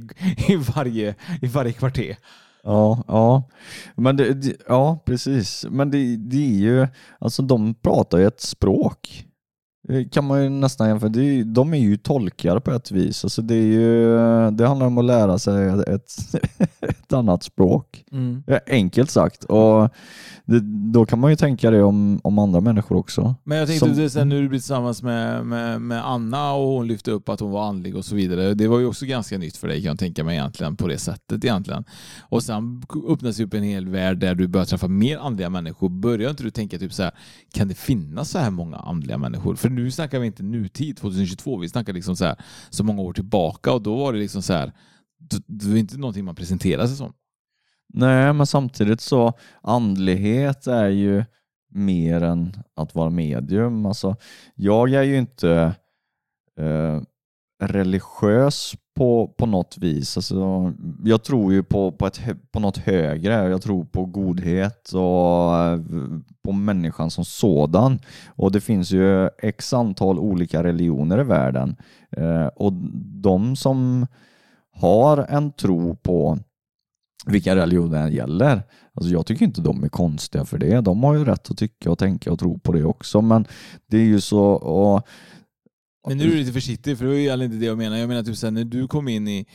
[0.48, 2.16] i, varje, i varje kvarter?
[2.62, 3.50] Ja, ja.
[3.94, 5.66] Men det, det, ja, precis.
[5.70, 9.26] Men det, det är ju, alltså de pratar ju ett språk.
[9.88, 11.08] Det kan man ju nästan jämföra.
[11.10, 13.24] Det är, ju- de är ju tolkar på ett vis.
[13.24, 14.16] Alltså det, är ju,
[14.50, 16.12] det handlar om att lära sig ett,
[16.80, 18.04] ett annat språk.
[18.46, 19.44] Ja, Enkelt sagt.
[19.44, 19.88] Och
[20.46, 20.60] det,
[20.92, 23.34] då kan man ju tänka det om, om andra människor också.
[23.44, 26.66] Men jag tänkte Som- det, sen när du blev tillsammans med, med, med Anna och
[26.68, 28.54] hon lyfte upp att hon var andlig och så vidare.
[28.54, 30.98] Det var ju också ganska nytt för dig kan jag tänka mig egentligen på det
[30.98, 31.84] sättet egentligen.
[32.20, 35.88] Och sen öppnas ju upp en hel värld där du börjar träffa mer andliga människor.
[35.88, 37.12] Börjar inte du tänka typ så här,
[37.52, 39.54] kan det finnas så här många andliga människor?
[39.54, 42.36] För nu snackar vi inte nutid, 2022, vi snackar liksom så här
[42.70, 44.72] så många år tillbaka och då var det liksom så här,
[45.18, 47.12] det, det var inte någonting man presenterade sig som.
[47.96, 51.24] Nej, men samtidigt så andlighet är ju
[51.68, 53.86] mer än att vara medium.
[53.86, 54.16] Alltså,
[54.54, 55.74] jag är ju inte
[56.60, 57.00] eh,
[57.62, 60.16] religiös på, på något vis.
[60.16, 60.72] Alltså,
[61.04, 62.20] jag tror ju på, på, ett,
[62.52, 63.48] på något högre.
[63.48, 65.80] Jag tror på godhet och eh,
[66.44, 67.98] på människan som sådan.
[68.26, 71.76] Och det finns ju x antal olika religioner i världen.
[72.16, 72.72] Eh, och
[73.22, 74.06] de som
[74.72, 76.38] har en tro på
[77.26, 78.62] vilken religion det än gäller.
[78.94, 80.80] Alltså jag tycker inte de är konstiga för det.
[80.80, 83.20] De har ju rätt att tycka och tänka och tro på det också.
[83.22, 83.44] Men
[83.90, 84.40] det är ju så...
[84.44, 85.02] Och,
[86.08, 87.96] Men nu är du lite försiktig, för det var ju inte det jag menar.
[87.96, 89.46] Jag menar typ när du kom in i,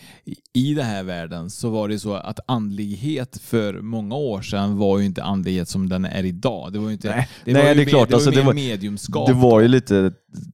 [0.53, 4.99] i, den här världen så var det så att andlighet för många år sedan var
[4.99, 6.73] ju inte andlighet som den är idag.
[6.73, 7.09] Det var ju inte...
[7.09, 9.27] Nej, det nej, var ju det är klart, Det var, alltså, det var- mediumskap.
[9.27, 10.11] det var ju lite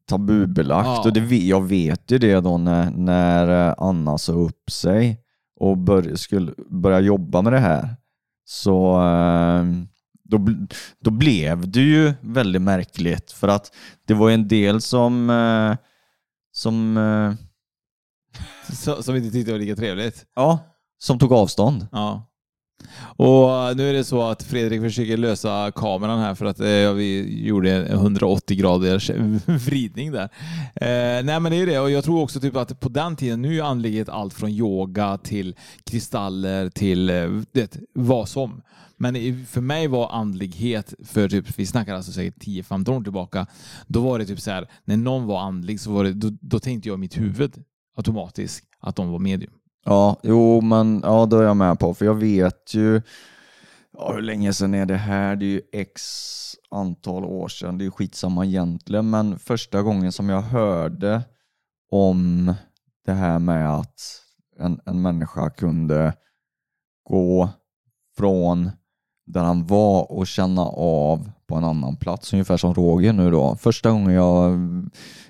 [0.09, 1.03] tabubelagt Ja.
[1.05, 5.21] och det, jag vet ju det då när, när eh, Anna sa upp sig
[5.55, 7.95] och bör, skulle börja jobba med det här.
[8.45, 9.65] Så eh,
[10.23, 10.47] då,
[10.99, 15.77] då blev det ju väldigt märkligt för att det var en del som eh,
[16.51, 17.33] som eh,
[19.01, 20.25] som inte tyckte det var lika trevligt.
[20.35, 20.59] ja,
[20.97, 21.87] som tog avstånd.
[21.91, 22.31] Ja.
[23.17, 27.43] Och nu är det så att Fredrik försöker lösa kameran här för att eh, vi
[27.47, 29.09] gjorde en 180 graders
[29.45, 30.29] vridning där.
[30.75, 33.41] Eh, nej men det är det och jag tror också typ att på den tiden,
[33.41, 38.61] nu är andlighet allt från yoga till kristaller till eh, det, vad som.
[38.97, 43.47] Men för mig var andlighet, för typ, vi snackar alltså säkert 10-15 år tillbaka,
[43.87, 46.59] då var det typ så här, när någon var andlig så var det, då, då
[46.59, 47.63] tänkte jag i mitt huvud
[47.95, 49.53] automatiskt att de var medium.
[49.85, 53.01] Ja, jo men ja, då är jag med på för jag vet ju
[53.97, 55.35] ja, hur länge sedan är det här?
[55.35, 56.01] Det är ju x
[56.71, 57.77] antal år sedan.
[57.77, 61.21] Det är ju skitsamma egentligen men första gången som jag hörde
[61.91, 62.53] om
[63.05, 64.01] det här med att
[64.59, 66.13] en, en människa kunde
[67.09, 67.49] gå
[68.17, 68.71] från
[69.25, 73.55] där han var och känna av på en annan plats, ungefär som Roger nu då.
[73.55, 74.59] Första gången jag,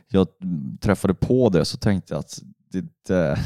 [0.07, 0.27] jag
[0.81, 2.39] träffade på det så tänkte jag att
[2.71, 3.39] det, det,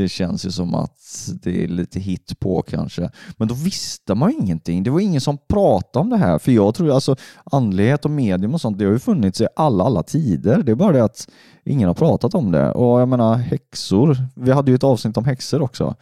[0.00, 3.10] det känns ju som att det är lite hit på kanske.
[3.36, 4.82] Men då visste man ju ingenting.
[4.82, 6.38] Det var ingen som pratade om det här.
[6.38, 9.84] För jag tror alltså andlighet och medium och sånt, det har ju funnits i alla,
[9.84, 10.62] alla tider.
[10.62, 11.28] Det är bara det att
[11.64, 12.72] ingen har pratat om det.
[12.72, 15.94] Och jag menar häxor, vi hade ju ett avsnitt om häxor också.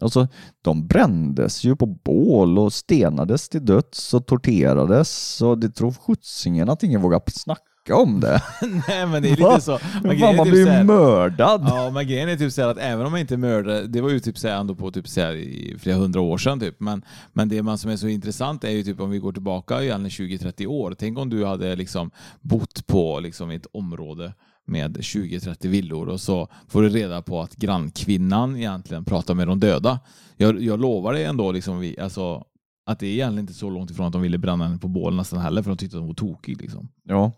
[0.00, 0.28] Alltså,
[0.62, 5.36] de brändes ju på bål och stenades till döds och torterades.
[5.36, 7.62] Så det tror sjuttsingen att ingen vågar snacka
[7.94, 8.42] om det.
[8.88, 9.78] Nej men det är lite så.
[10.02, 11.64] Men Fan, man typ blir så här- ju mördad.
[11.68, 14.20] Ja, men grejen är typ så att även om man inte mördade, det var ju
[14.20, 17.02] typ så här ändå på typ så här i flera hundra år sedan typ, men,
[17.32, 20.08] men det man som är så intressant är ju typ om vi går tillbaka igen
[20.08, 24.32] 20-30 år, tänk om du hade liksom bott på liksom ett område
[24.66, 29.60] med 20-30 villor och så får du reda på att grannkvinnan egentligen pratar med de
[29.60, 30.00] döda.
[30.36, 32.44] Jag, jag lovar dig ändå liksom vi, alltså,
[32.86, 35.14] att det är egentligen inte så långt ifrån att de ville bränna henne på bål
[35.16, 36.88] nästan heller för de tyckte att hon var tokig liksom.
[37.04, 37.32] Ja,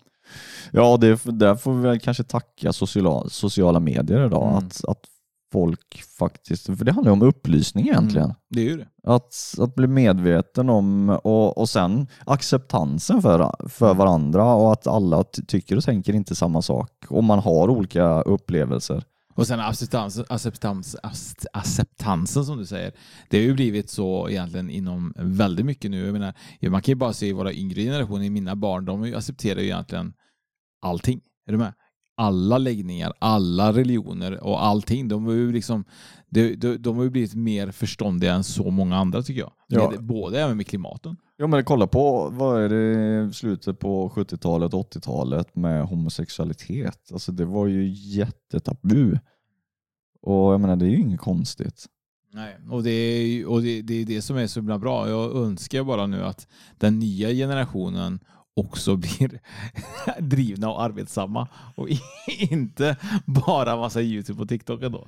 [0.70, 4.48] ja det, där får vi väl kanske tacka sociala, sociala medier idag.
[4.48, 4.54] Mm.
[4.56, 5.04] Att, att
[5.52, 8.24] folk faktiskt, för det handlar ju om upplysning egentligen.
[8.24, 8.86] Mm, det är ju det.
[9.04, 15.24] Att, att bli medveten om och, och sen acceptansen för, för varandra och att alla
[15.24, 19.04] ty- tycker och tänker inte samma sak och man har olika upplevelser.
[19.34, 22.92] Och sen acceptans, acceptans, accept- acceptansen som du säger.
[23.28, 26.04] Det har ju blivit så egentligen inom väldigt mycket nu.
[26.04, 26.34] Jag menar,
[26.70, 30.12] man kan ju bara se i våra yngre generationer, mina barn, de accepterar ju egentligen
[30.82, 31.20] allting.
[31.46, 31.74] Är du med?
[32.16, 35.08] Alla läggningar, alla religioner och allting.
[35.08, 35.84] De har ju liksom,
[36.30, 39.52] de, de, de har ju blivit mer förståndiga än så många andra tycker jag.
[39.66, 39.92] Ja.
[40.00, 41.16] Både även med klimaten.
[41.40, 47.12] Ja men kolla på, vad är det, slutet på 70-talet, 80-talet med homosexualitet.
[47.12, 49.18] Alltså det var ju jättetabu.
[50.22, 51.86] Och jag menar det är ju inget konstigt.
[52.32, 55.08] Nej, och det är ju- och det, det är det som är så himla bra.
[55.08, 58.20] Jag önskar bara nu att den nya generationen
[58.56, 59.40] också blir
[60.20, 61.88] drivna och arbetsamma och
[62.50, 65.06] inte bara massa YouTube och TikTok ändå.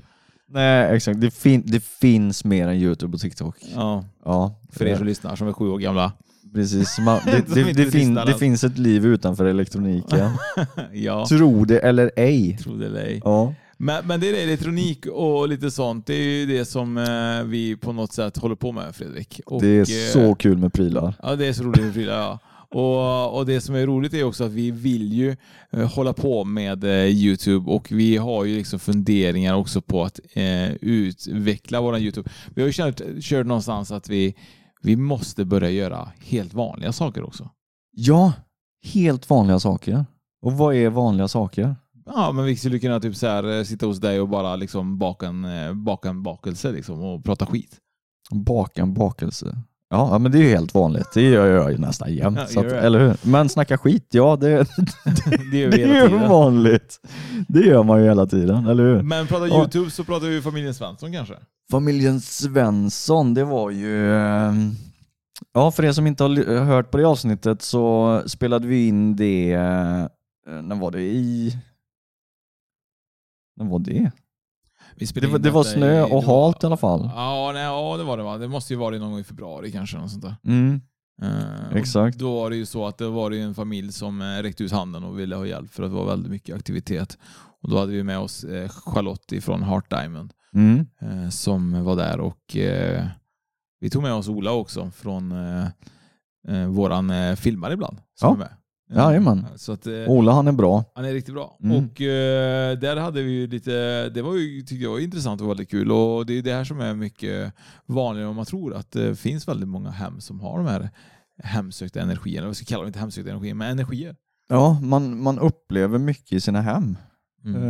[0.50, 3.56] Nej exakt, det, fin- det finns mer än YouTube och TikTok.
[3.74, 6.12] Ja, Ja, för er som lyssnar som är sju år gamla.
[6.54, 10.30] Precis, man, det, det, det, fin, det finns ett liv utanför elektroniken.
[10.92, 12.58] ja, Tro det eller ej.
[12.62, 13.20] tro det eller ej.
[13.24, 13.54] Ja.
[13.76, 16.06] Men, men det är elektronik och lite sånt.
[16.06, 19.40] Det är ju det som eh, vi på något sätt håller på med Fredrik.
[19.46, 21.14] Och, Det är eh, så kul med prylar.
[21.22, 22.18] Ja, det är så roligt med prylar.
[22.18, 22.38] Ja.
[22.72, 25.36] Och, och det som är roligt är också att vi vill ju
[25.70, 30.20] eh, hålla på med eh, Youtube och vi har ju liksom funderingar också på att
[30.32, 32.30] eh, utveckla våran Youtube.
[32.54, 34.34] Vi har ju kört, kört någonstans att vi,
[34.82, 37.50] vi måste börja göra helt vanliga saker också.
[37.90, 38.32] Ja,
[38.94, 40.06] helt vanliga saker.
[40.42, 41.76] Och vad är vanliga saker?
[42.06, 44.98] Ja, men vi skulle kunna typ så här, eh, sitta hos dig och bara liksom
[44.98, 45.46] baka en,
[45.84, 47.78] baka en bakelse liksom och prata skit.
[48.30, 49.62] Baka en bakelse.
[49.92, 51.08] Ja, men det är ju helt vanligt.
[51.14, 52.36] Det gör jag ju nästan jämt.
[52.38, 52.80] Ja, att, gör det.
[52.80, 53.16] eller hur?
[53.30, 54.48] Men snacka skit, ja det,
[55.52, 56.28] Det gör det vi är hela tiden.
[56.28, 57.00] vanligt.
[57.48, 59.02] Det gör man ju hela tiden, eller hur?
[59.02, 59.58] Men prata Ja.
[59.58, 61.34] Youtube så pratar vi familjen Svensson kanske.
[61.70, 64.12] Familjen Svensson, det var ju...
[64.12, 64.52] eh,
[65.54, 69.52] Ja, för er som inte har hört på det avsnittet så spelade vi in det...
[69.52, 70.06] eh,
[70.62, 71.00] När var det?
[71.02, 71.56] I...
[73.56, 74.10] När var det?
[74.98, 77.10] Det var- det var snö och halt i alla fall.
[77.14, 78.38] Ja, nej, ja, det var det va.
[78.38, 79.98] Det måste ju vara någon gång i februari kanske.
[79.98, 80.24] Något sånt.
[80.44, 80.80] Mm.
[81.70, 82.18] Och Exakt.
[82.18, 85.04] Då var det ju så att det var en familj som eh, räckte ut handen
[85.04, 87.18] och ville ha hjälp för att det var väldigt mycket aktivitet.
[87.62, 90.86] Och då hade vi med oss eh, Charlotte från Heart Diamond Mm.
[91.00, 93.04] eh, som var där och eh,
[93.80, 95.34] vi tog med oss Ola också från
[96.68, 97.98] våran filmare ibland.
[98.14, 98.34] Som Ja.
[98.34, 98.48] är med.
[98.94, 99.46] Jajamän.
[99.56, 100.84] Så att, eh, Ola han är bra.
[100.94, 101.58] han är riktigt bra.
[101.62, 101.76] Mm.
[101.76, 105.50] Och eh, där hade vi ju lite, det var ju, tyckte jag var intressant och
[105.50, 105.92] väldigt kul.
[105.92, 107.52] Och det är det här som är mycket
[107.86, 108.74] vanligare än man tror.
[108.74, 110.90] Att det finns väldigt många hem som har de här
[111.42, 112.46] hemsökta energierna.
[112.46, 112.86] Vad ska kalla dem?
[112.86, 114.16] Inte hemsökta energier, men energier.
[114.48, 116.96] Ja, man, man upplever mycket i sina hem.
[117.44, 117.62] Mm.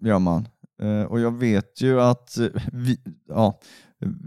[0.00, 0.48] Eh, gör man.
[0.82, 2.98] Eh, och jag vet ju att eh, vi,
[3.28, 3.60] ja,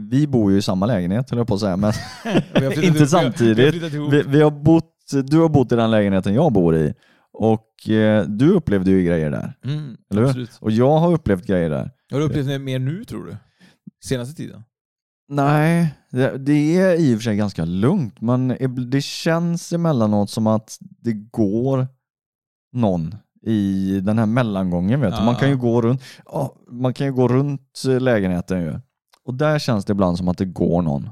[0.09, 1.77] vi bor ju i samma lägenhet, höll jag på att säga.
[1.77, 1.93] Men
[2.53, 3.75] Vi inte vi samtidigt.
[3.75, 6.93] Vi vi, vi har bott, du har bott i den lägenheten jag bor i.
[7.31, 9.53] Och eh, du upplevde ju grejer där.
[9.65, 10.29] Mm, Eller hur?
[10.29, 10.57] absolut.
[10.61, 11.91] Och jag har upplevt grejer där.
[12.11, 13.37] Har du upplevt det mer nu tror du?
[14.03, 14.63] Senaste tiden?
[15.31, 18.57] Nej, det, det är i och för sig ganska lugnt, men
[18.89, 21.87] det känns emellanåt som att det går
[22.73, 25.01] någon i den här mellangången.
[25.01, 25.13] Vet.
[25.13, 25.25] Ja.
[25.25, 28.79] Man kan ju gå runt ja, man kan ju gå runt lägenheten ju.
[29.23, 31.09] Och där känns det ibland som att det går någon.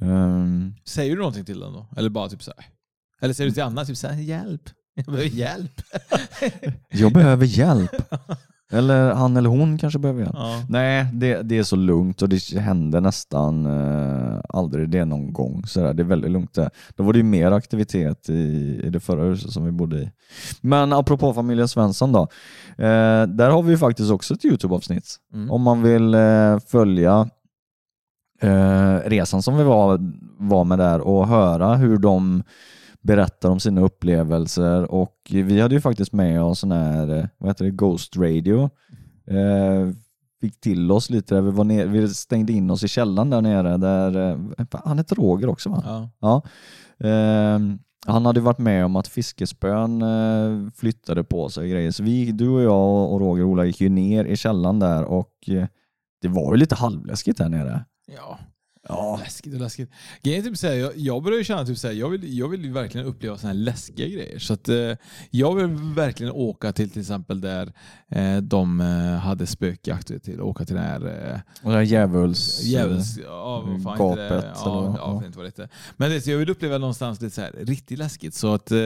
[0.00, 1.86] Ehm, Säger du någonting till den då?
[1.96, 2.66] Eller bara typ så här?
[3.20, 4.62] Eller säger du till Anna typ så här, hjälp?
[4.94, 5.82] Jag behöver hjälp.
[6.90, 7.90] jag behöver hjälp.
[8.72, 10.34] Eller han eller hon kanske behöver hjälp.
[10.34, 10.62] ja.
[10.68, 15.66] Nej, det, det är så lugnt och det händer nästan eh, aldrig det någon gång.
[15.66, 15.94] Så där.
[15.94, 16.70] Det är väldigt lugnt där.
[16.96, 20.10] Då var det ju mer aktivitet i, i det förra huset som vi bodde i.
[20.60, 22.22] Men apropå familjen Svensson då.
[22.78, 25.16] Eh, där har vi ju faktiskt också ett Youtube-avsnitt.
[25.34, 25.50] Mm.
[25.50, 27.28] Om man vill eh, följa
[28.42, 30.00] eh, resan som vi var,
[30.38, 32.42] var med där och höra hur de
[33.08, 37.50] berättar om sina upplevelser och vi hade ju faktiskt med oss sån här, eh, vad
[37.50, 38.70] heter det, Ghost Radio.
[39.26, 39.88] Eh,
[40.40, 43.40] fick till oss lite, där vi, var ner, vi stängde in oss i källaren där
[43.40, 45.82] nere där, eh, han heter Roger också va?
[45.86, 46.10] Ja.
[46.20, 46.42] Ja.
[47.08, 47.60] Eh,
[48.06, 51.90] han hade varit med om att fiskespön eh, flyttade på sig och grejer.
[51.90, 55.04] Så vi, du och jag och Roger och Ola gick ju ner i källaren där
[55.04, 55.34] och
[56.22, 57.84] det var ju lite halvläskigt där nere.
[58.16, 58.38] ja.
[58.88, 59.20] Ja.
[59.24, 59.90] Läskigt och läskigt.
[60.22, 63.06] Grejen är typ såhär, jag, jag börjar känna typ såhär, jag vill, jag vill verkligen
[63.06, 64.38] uppleva sådana här läskiga grejer.
[64.38, 64.92] Så att, eh,
[65.30, 67.72] jag vill verkligen åka till till exempel där
[68.08, 68.86] eh, de eh,
[69.20, 72.62] hade spökjakt, till, åka till den här eh, Och det här djävuls...
[72.62, 73.18] Djävuls...
[73.24, 74.28] Ja, vad fan heter det?
[74.34, 75.26] Gapet, Ja, eller- ja, ja.
[75.26, 75.68] inte vad det heter.
[75.96, 78.34] Men det, jag vill uppleva någonstans lite så här, riktigt läskigt.
[78.34, 78.70] Så att...
[78.72, 78.78] Eh,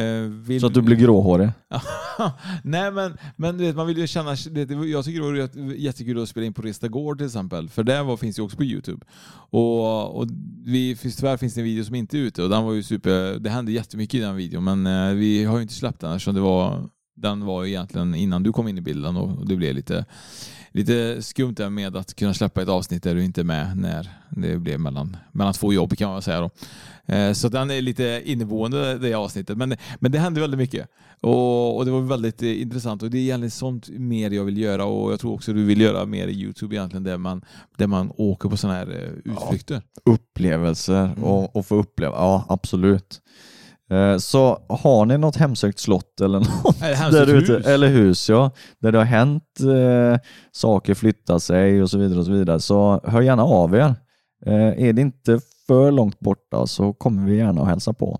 [0.00, 1.48] eh, vill, Så att du blir gråhårig.
[2.64, 5.60] Nej men, men vet, man vill ju känna, det, det, jag tycker det vore jätte-
[5.60, 7.68] jättekul att spela in på Resta Gård till exempel.
[7.68, 9.06] För det var, finns ju också på Youtube.
[9.50, 10.26] Och, och
[10.64, 13.38] vi, tyvärr finns det en video som inte är ute och den var ju super,
[13.38, 16.34] det hände jättemycket i den videon men eh, vi har ju inte släppt den eftersom
[16.34, 19.74] det var, den var ju egentligen innan du kom in i bilden och det blev
[19.74, 20.04] lite
[20.76, 24.08] Lite skumt där med att kunna släppa ett avsnitt där du inte är med när
[24.30, 26.50] det blev mellan, mellan två jobb kan man säga då.
[27.14, 29.58] Eh, Så den är lite inneboende det avsnittet.
[29.58, 30.88] Men, men det hände väldigt mycket.
[31.20, 34.58] Och, och det var väldigt eh, intressant och det är egentligen sånt mer jag vill
[34.58, 37.44] göra och jag tror också du vill göra mer i Youtube egentligen där man,
[37.76, 39.82] där man åker på sådana här eh, utflykter.
[40.04, 41.24] Upplevelser Mm.
[41.24, 42.14] och, och få uppleva.
[42.16, 43.20] Ja, absolut.
[43.90, 47.66] Eh, Så har ni något hemsökt slott eller något Eller där ute, hus.
[47.66, 50.20] eller hus ja, där det har hänt eh,
[50.52, 53.94] saker, flyttar sig och så vidare och så vidare, så hör gärna av er.
[54.46, 54.54] Eh,
[54.86, 58.18] är det inte för långt borta så kommer vi gärna och hälsa på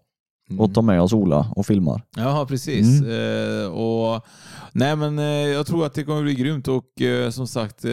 [0.51, 0.61] Mm.
[0.61, 2.03] och ta med oss Ola och filmar.
[2.17, 3.01] Ja, precis.
[3.03, 3.61] Mm.
[3.63, 4.23] Eh, och,
[4.73, 7.85] nej, men eh, jag tror att det kommer bli grymt och eh, som sagt,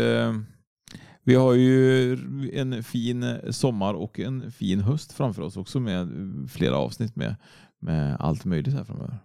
[1.24, 2.14] vi har ju
[2.54, 6.08] en fin sommar och en fin höst framför oss också med
[6.52, 7.36] flera avsnitt med,
[7.84, 9.20] med allt möjligt här framöver.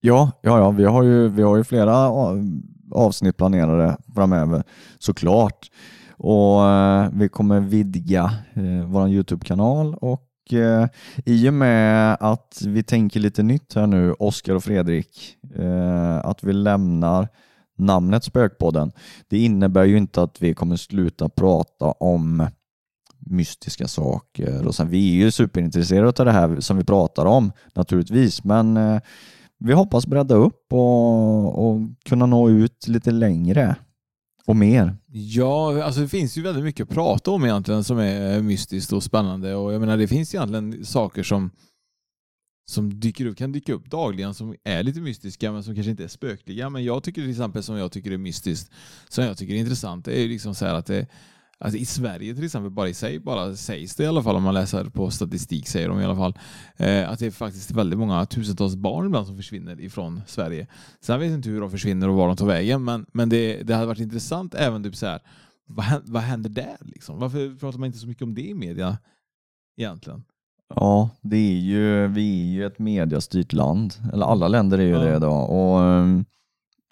[0.00, 2.42] Ja, ja, ja vi, har ju, vi har ju flera eh,
[2.92, 4.62] avsnitt planerade framöver
[4.98, 5.70] såklart.
[6.16, 10.88] Och eh, vi kommer vidga eh, vår Youtube-kanal och eh,
[11.26, 16.44] i och med att vi tänker lite nytt här nu, Oskar och Fredrik, eh, att
[16.44, 17.28] vi lämnar
[17.78, 18.92] namnet Spökpodden.
[19.28, 22.46] Det innebär ju inte att vi kommer sluta prata om
[23.30, 27.52] mystiska saker och sen, vi är ju superintresserade av det här som vi pratar om
[27.74, 29.00] naturligtvis, men eh,
[29.58, 33.76] vi hoppas bredda upp och, och kunna nå ut lite längre
[34.46, 34.96] och mer.
[35.06, 38.92] Ja, alltså det finns ju väldigt mycket att prata om egentligen som är eh, mystiskt
[38.92, 41.50] och spännande och jag menar det finns egentligen saker som
[42.70, 46.04] som dyker upp, kan dyka upp dagligen som är lite mystiska men som kanske inte
[46.04, 46.70] är spökliga.
[46.70, 48.72] Men jag tycker till exempel som jag tycker är mystiskt,
[49.08, 51.06] som jag tycker är intressant, det är ju liksom så här att det
[51.64, 54.42] Alltså I Sverige till exempel, bara i sig, bara sägs det i alla fall om
[54.42, 56.38] man läser på statistik säger de i alla fall,
[56.76, 60.66] eh, att det är faktiskt väldigt många tusentals barn ibland som försvinner ifrån Sverige.
[61.00, 63.62] Sen vet jag inte hur de försvinner och var de tar vägen, men, men det,
[63.62, 65.20] det hade varit intressant även typ så här,
[65.66, 67.18] vad, vad händer där liksom?
[67.18, 68.98] Varför pratar man inte så mycket om det i media
[69.76, 70.22] egentligen?
[70.74, 74.90] Ja, det är ju, vi är ju ett mediastyrt land, eller alla länder är ju
[74.90, 74.98] Ja.
[75.00, 75.50] det idag.
[75.50, 76.24] Och, ehm,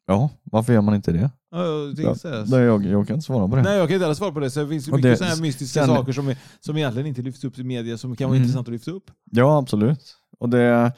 [0.08, 1.30] ja, varför gör man inte det?
[1.50, 2.44] Ja, jag Ja.
[2.46, 3.62] Nej, jag, jag kan inte svara på det.
[3.62, 4.50] Nej, jag kan inte heller svara på det.
[4.50, 7.06] Så det finns ju mycket det- sådana här mystiska sen- saker som, är, som egentligen
[7.08, 8.42] inte lyfts upp i media som kan vara Mm.
[8.44, 9.10] intressant att lyfta upp.
[9.30, 10.16] Ja, absolut.
[10.40, 10.92] Och det,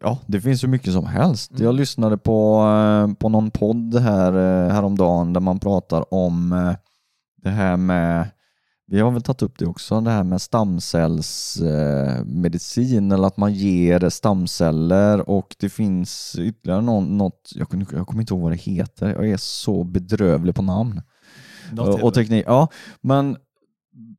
[0.00, 1.50] ja, det finns ju mycket som helst.
[1.50, 1.62] Mm.
[1.64, 2.60] Jag lyssnade på,
[3.08, 6.74] eh, på någon podd här eh, häromdagen där man pratar om eh,
[7.42, 8.30] det här med,
[8.94, 14.08] vi har väl tagit upp det också, det här med stamcellsmedicin eller att man ger
[14.08, 18.56] stamceller och det finns ytterligare någon, något, jag, kunde- jag kommer inte ihåg vad det
[18.56, 21.02] heter, jag är så bedrövlig på namn.
[21.72, 22.68] Något Och, teknik, ja.
[23.00, 23.36] Men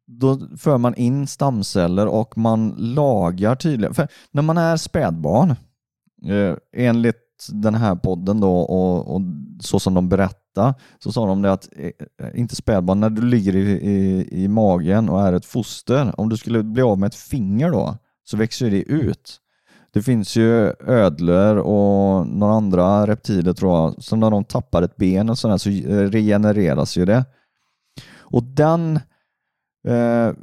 [0.08, 3.94] då för man in stamceller och man lagar tydligen.
[3.94, 5.50] För när man är spädbarn,
[6.26, 9.22] eh, enligt den här podden då och, och
[9.60, 10.45] så som de berättar,
[11.00, 11.92] så sa de det att, eh,
[12.22, 16.30] eh, inte spädbarn, när du ligger i, i, i magen och är ett foster, om
[16.30, 19.42] du skulle bli av med ett finger då, så växer det ut.
[19.96, 24.96] Det finns ju ödlor och några andra reptiler tror jag, som när de tappar ett
[24.96, 27.26] ben och sådär så eh, regenereras ju det.
[28.18, 28.96] Och den
[29.88, 30.34] eh,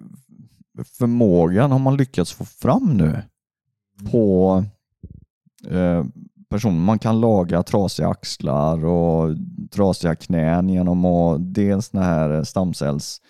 [0.98, 3.22] förmågan har man lyckats få fram nu
[4.10, 4.64] på
[5.68, 6.04] eh,
[6.52, 6.80] person.
[6.80, 9.36] Man kan laga trasiga axlar och
[9.74, 13.20] trasiga knän genom att dels den här stamcells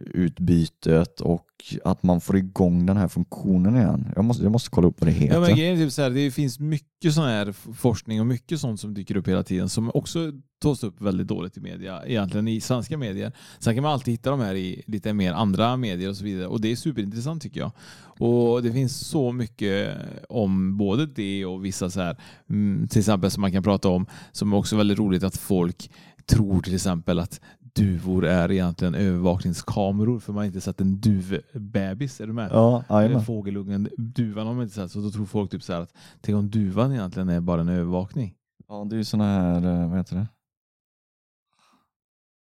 [0.00, 1.46] stamcellsutbytet och
[1.84, 4.12] att man får igång den här funktionen igen.
[4.16, 5.34] Jag måste, jag måste kolla upp vad det heter.
[5.34, 8.60] Ja, men grejen är typ så här, det finns mycket sån här forskning och mycket
[8.60, 10.32] sånt som dyker upp hela tiden som också
[10.62, 13.32] tas upp väldigt dåligt i media, egentligen i svenska medier.
[13.58, 16.46] Sen kan man alltid hitta de här i lite mer andra medier och så vidare
[16.46, 17.72] och det är superintressant tycker jag.
[18.18, 19.96] Och det finns så mycket
[20.28, 22.16] om både det och vissa så här,
[22.50, 25.90] mm, till exempel som man kan prata om, som är också väldigt roligt att folk
[26.26, 27.40] tror till exempel att
[27.74, 32.20] duvor är egentligen övervakningskameror för man har inte sett en duvbebis.
[32.20, 32.50] Är du med?
[32.52, 35.80] Ja, Eller fågelungen, duvan har man inte sett, så då tror folk typ så här
[35.80, 38.34] att tänk om duvan egentligen är bara en övervakning.
[38.68, 40.26] ja, det är ju såna här, eh, vad heter det?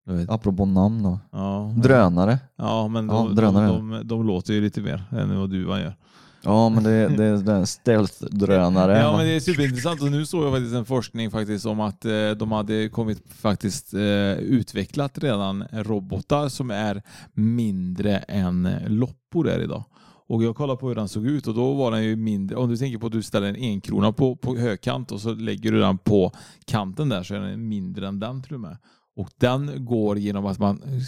[0.05, 0.29] Jag vet.
[0.29, 1.19] Apropå namn då.
[1.31, 2.39] Ja, Drönare.
[2.55, 3.67] Ja, men Ja, de, drönare.
[3.67, 5.95] de, de, de låter ju lite mer än vad duvan gör.
[6.41, 8.99] Ja men det, det är en stealth-drönare.
[8.99, 12.05] Ja, men det är superintressant och nu såg jag faktiskt en forskning faktiskt om att
[12.05, 17.01] eh, de hade kommit faktiskt eh, utvecklat redan robotar som är
[17.33, 19.83] mindre än loppor är idag.
[20.27, 22.57] Och jag kollade på hur den såg ut och då var den ju mindre.
[22.57, 25.71] Om du tänker på att du ställer en enkrona på, på högkant och så lägger
[25.71, 26.31] du den på
[26.65, 28.77] kanten där så är den mindre än den till och med.
[29.19, 31.01] Och den går genom att man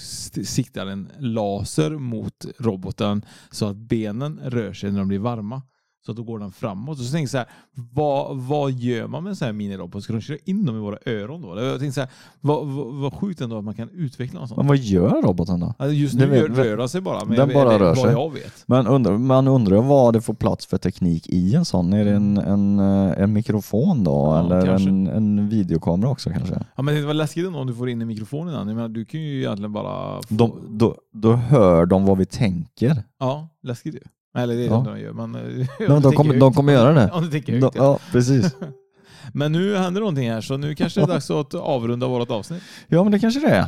[0.43, 5.61] siktar en laser mot roboten så att benen rör sig när de blir varma.
[6.05, 6.99] Så då går den framåt.
[6.99, 7.47] Och så tänkte jag så här,
[7.93, 10.03] vad, vad gör man med en sån här minirobot?
[10.03, 11.61] Ska de köra in dem i våra öron då?
[11.61, 12.09] Jag tänkte så här,
[12.41, 14.57] vad, vad, vad sjukt ändå att man kan utveckla något sånt.
[14.57, 15.73] Men vad gör roboten då?
[15.77, 17.25] Alltså just nu vet- rör den sig bara.
[17.25, 18.11] Men Den jag, bara rör vad sig.
[18.11, 18.63] jag vet.
[18.65, 21.93] Men undrar, man undrar vad det får plats för teknik i en sån.
[21.93, 24.11] Är det en, en, eh, en mikrofon då?
[24.11, 24.89] Ja, eller kanske.
[24.89, 26.63] en, en videokamera också kanske?
[26.75, 28.67] Ja, men det var läskigt ändå om du får in en mikrofon i den.
[28.67, 30.21] Jag menar, du kan ju egentligen bara...
[30.21, 30.33] Få...
[30.35, 33.03] De, då, då hör de vad vi tänker.
[33.19, 33.99] Ja, läskigt ju.
[34.37, 34.83] Eller det är Ja.
[34.87, 35.13] de gör.
[35.13, 35.41] Men, eh,
[35.79, 37.11] om De, de, kommer, de kommer göra det.
[37.13, 37.83] Om du tänker De, högt, ja.
[37.83, 38.55] ja, precis.
[39.33, 42.63] Men nu händer någonting här så nu kanske det är dags att avrunda vårt avsnitt.
[42.87, 43.67] Ja, men det kanske det är.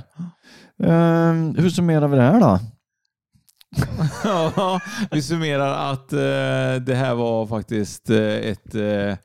[0.83, 2.59] Ehm, hur summerar vi det här då?
[4.23, 4.79] Ja,
[5.11, 9.17] vi summerar att eh, det här var faktiskt eh, ett, eh,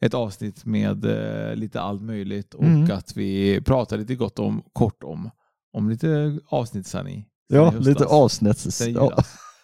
[0.00, 2.90] ett avsnitt med eh, lite allt möjligt och Mm.
[2.96, 5.30] att vi pratade lite gott om, kort om,
[5.72, 8.80] om lite avsnitt sen i, Ja, lite avsnitts...
[8.86, 9.12] Ja.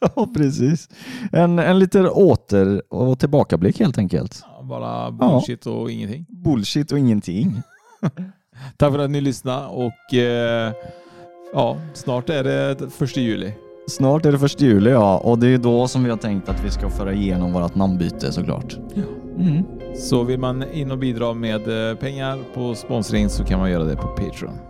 [0.16, 0.88] ja, precis.
[1.32, 4.42] En, en liten åter och tillbakablick helt enkelt.
[4.42, 6.26] Ja, Bara bullshit och ingenting.
[6.28, 7.62] Bullshit och ingenting.
[8.76, 10.72] Tack för att ni lyssnade och eh,
[11.52, 13.52] ja, snart är det första juli.
[13.88, 16.64] Snart är det första juli ja, och det är då som vi har tänkt att
[16.64, 18.76] vi ska föra igenom vårt namnbyte såklart.
[19.38, 19.64] Mm.
[19.96, 23.84] Så vill man in och bidra med eh, pengar på sponsring så kan man göra
[23.84, 24.67] det på Patreon.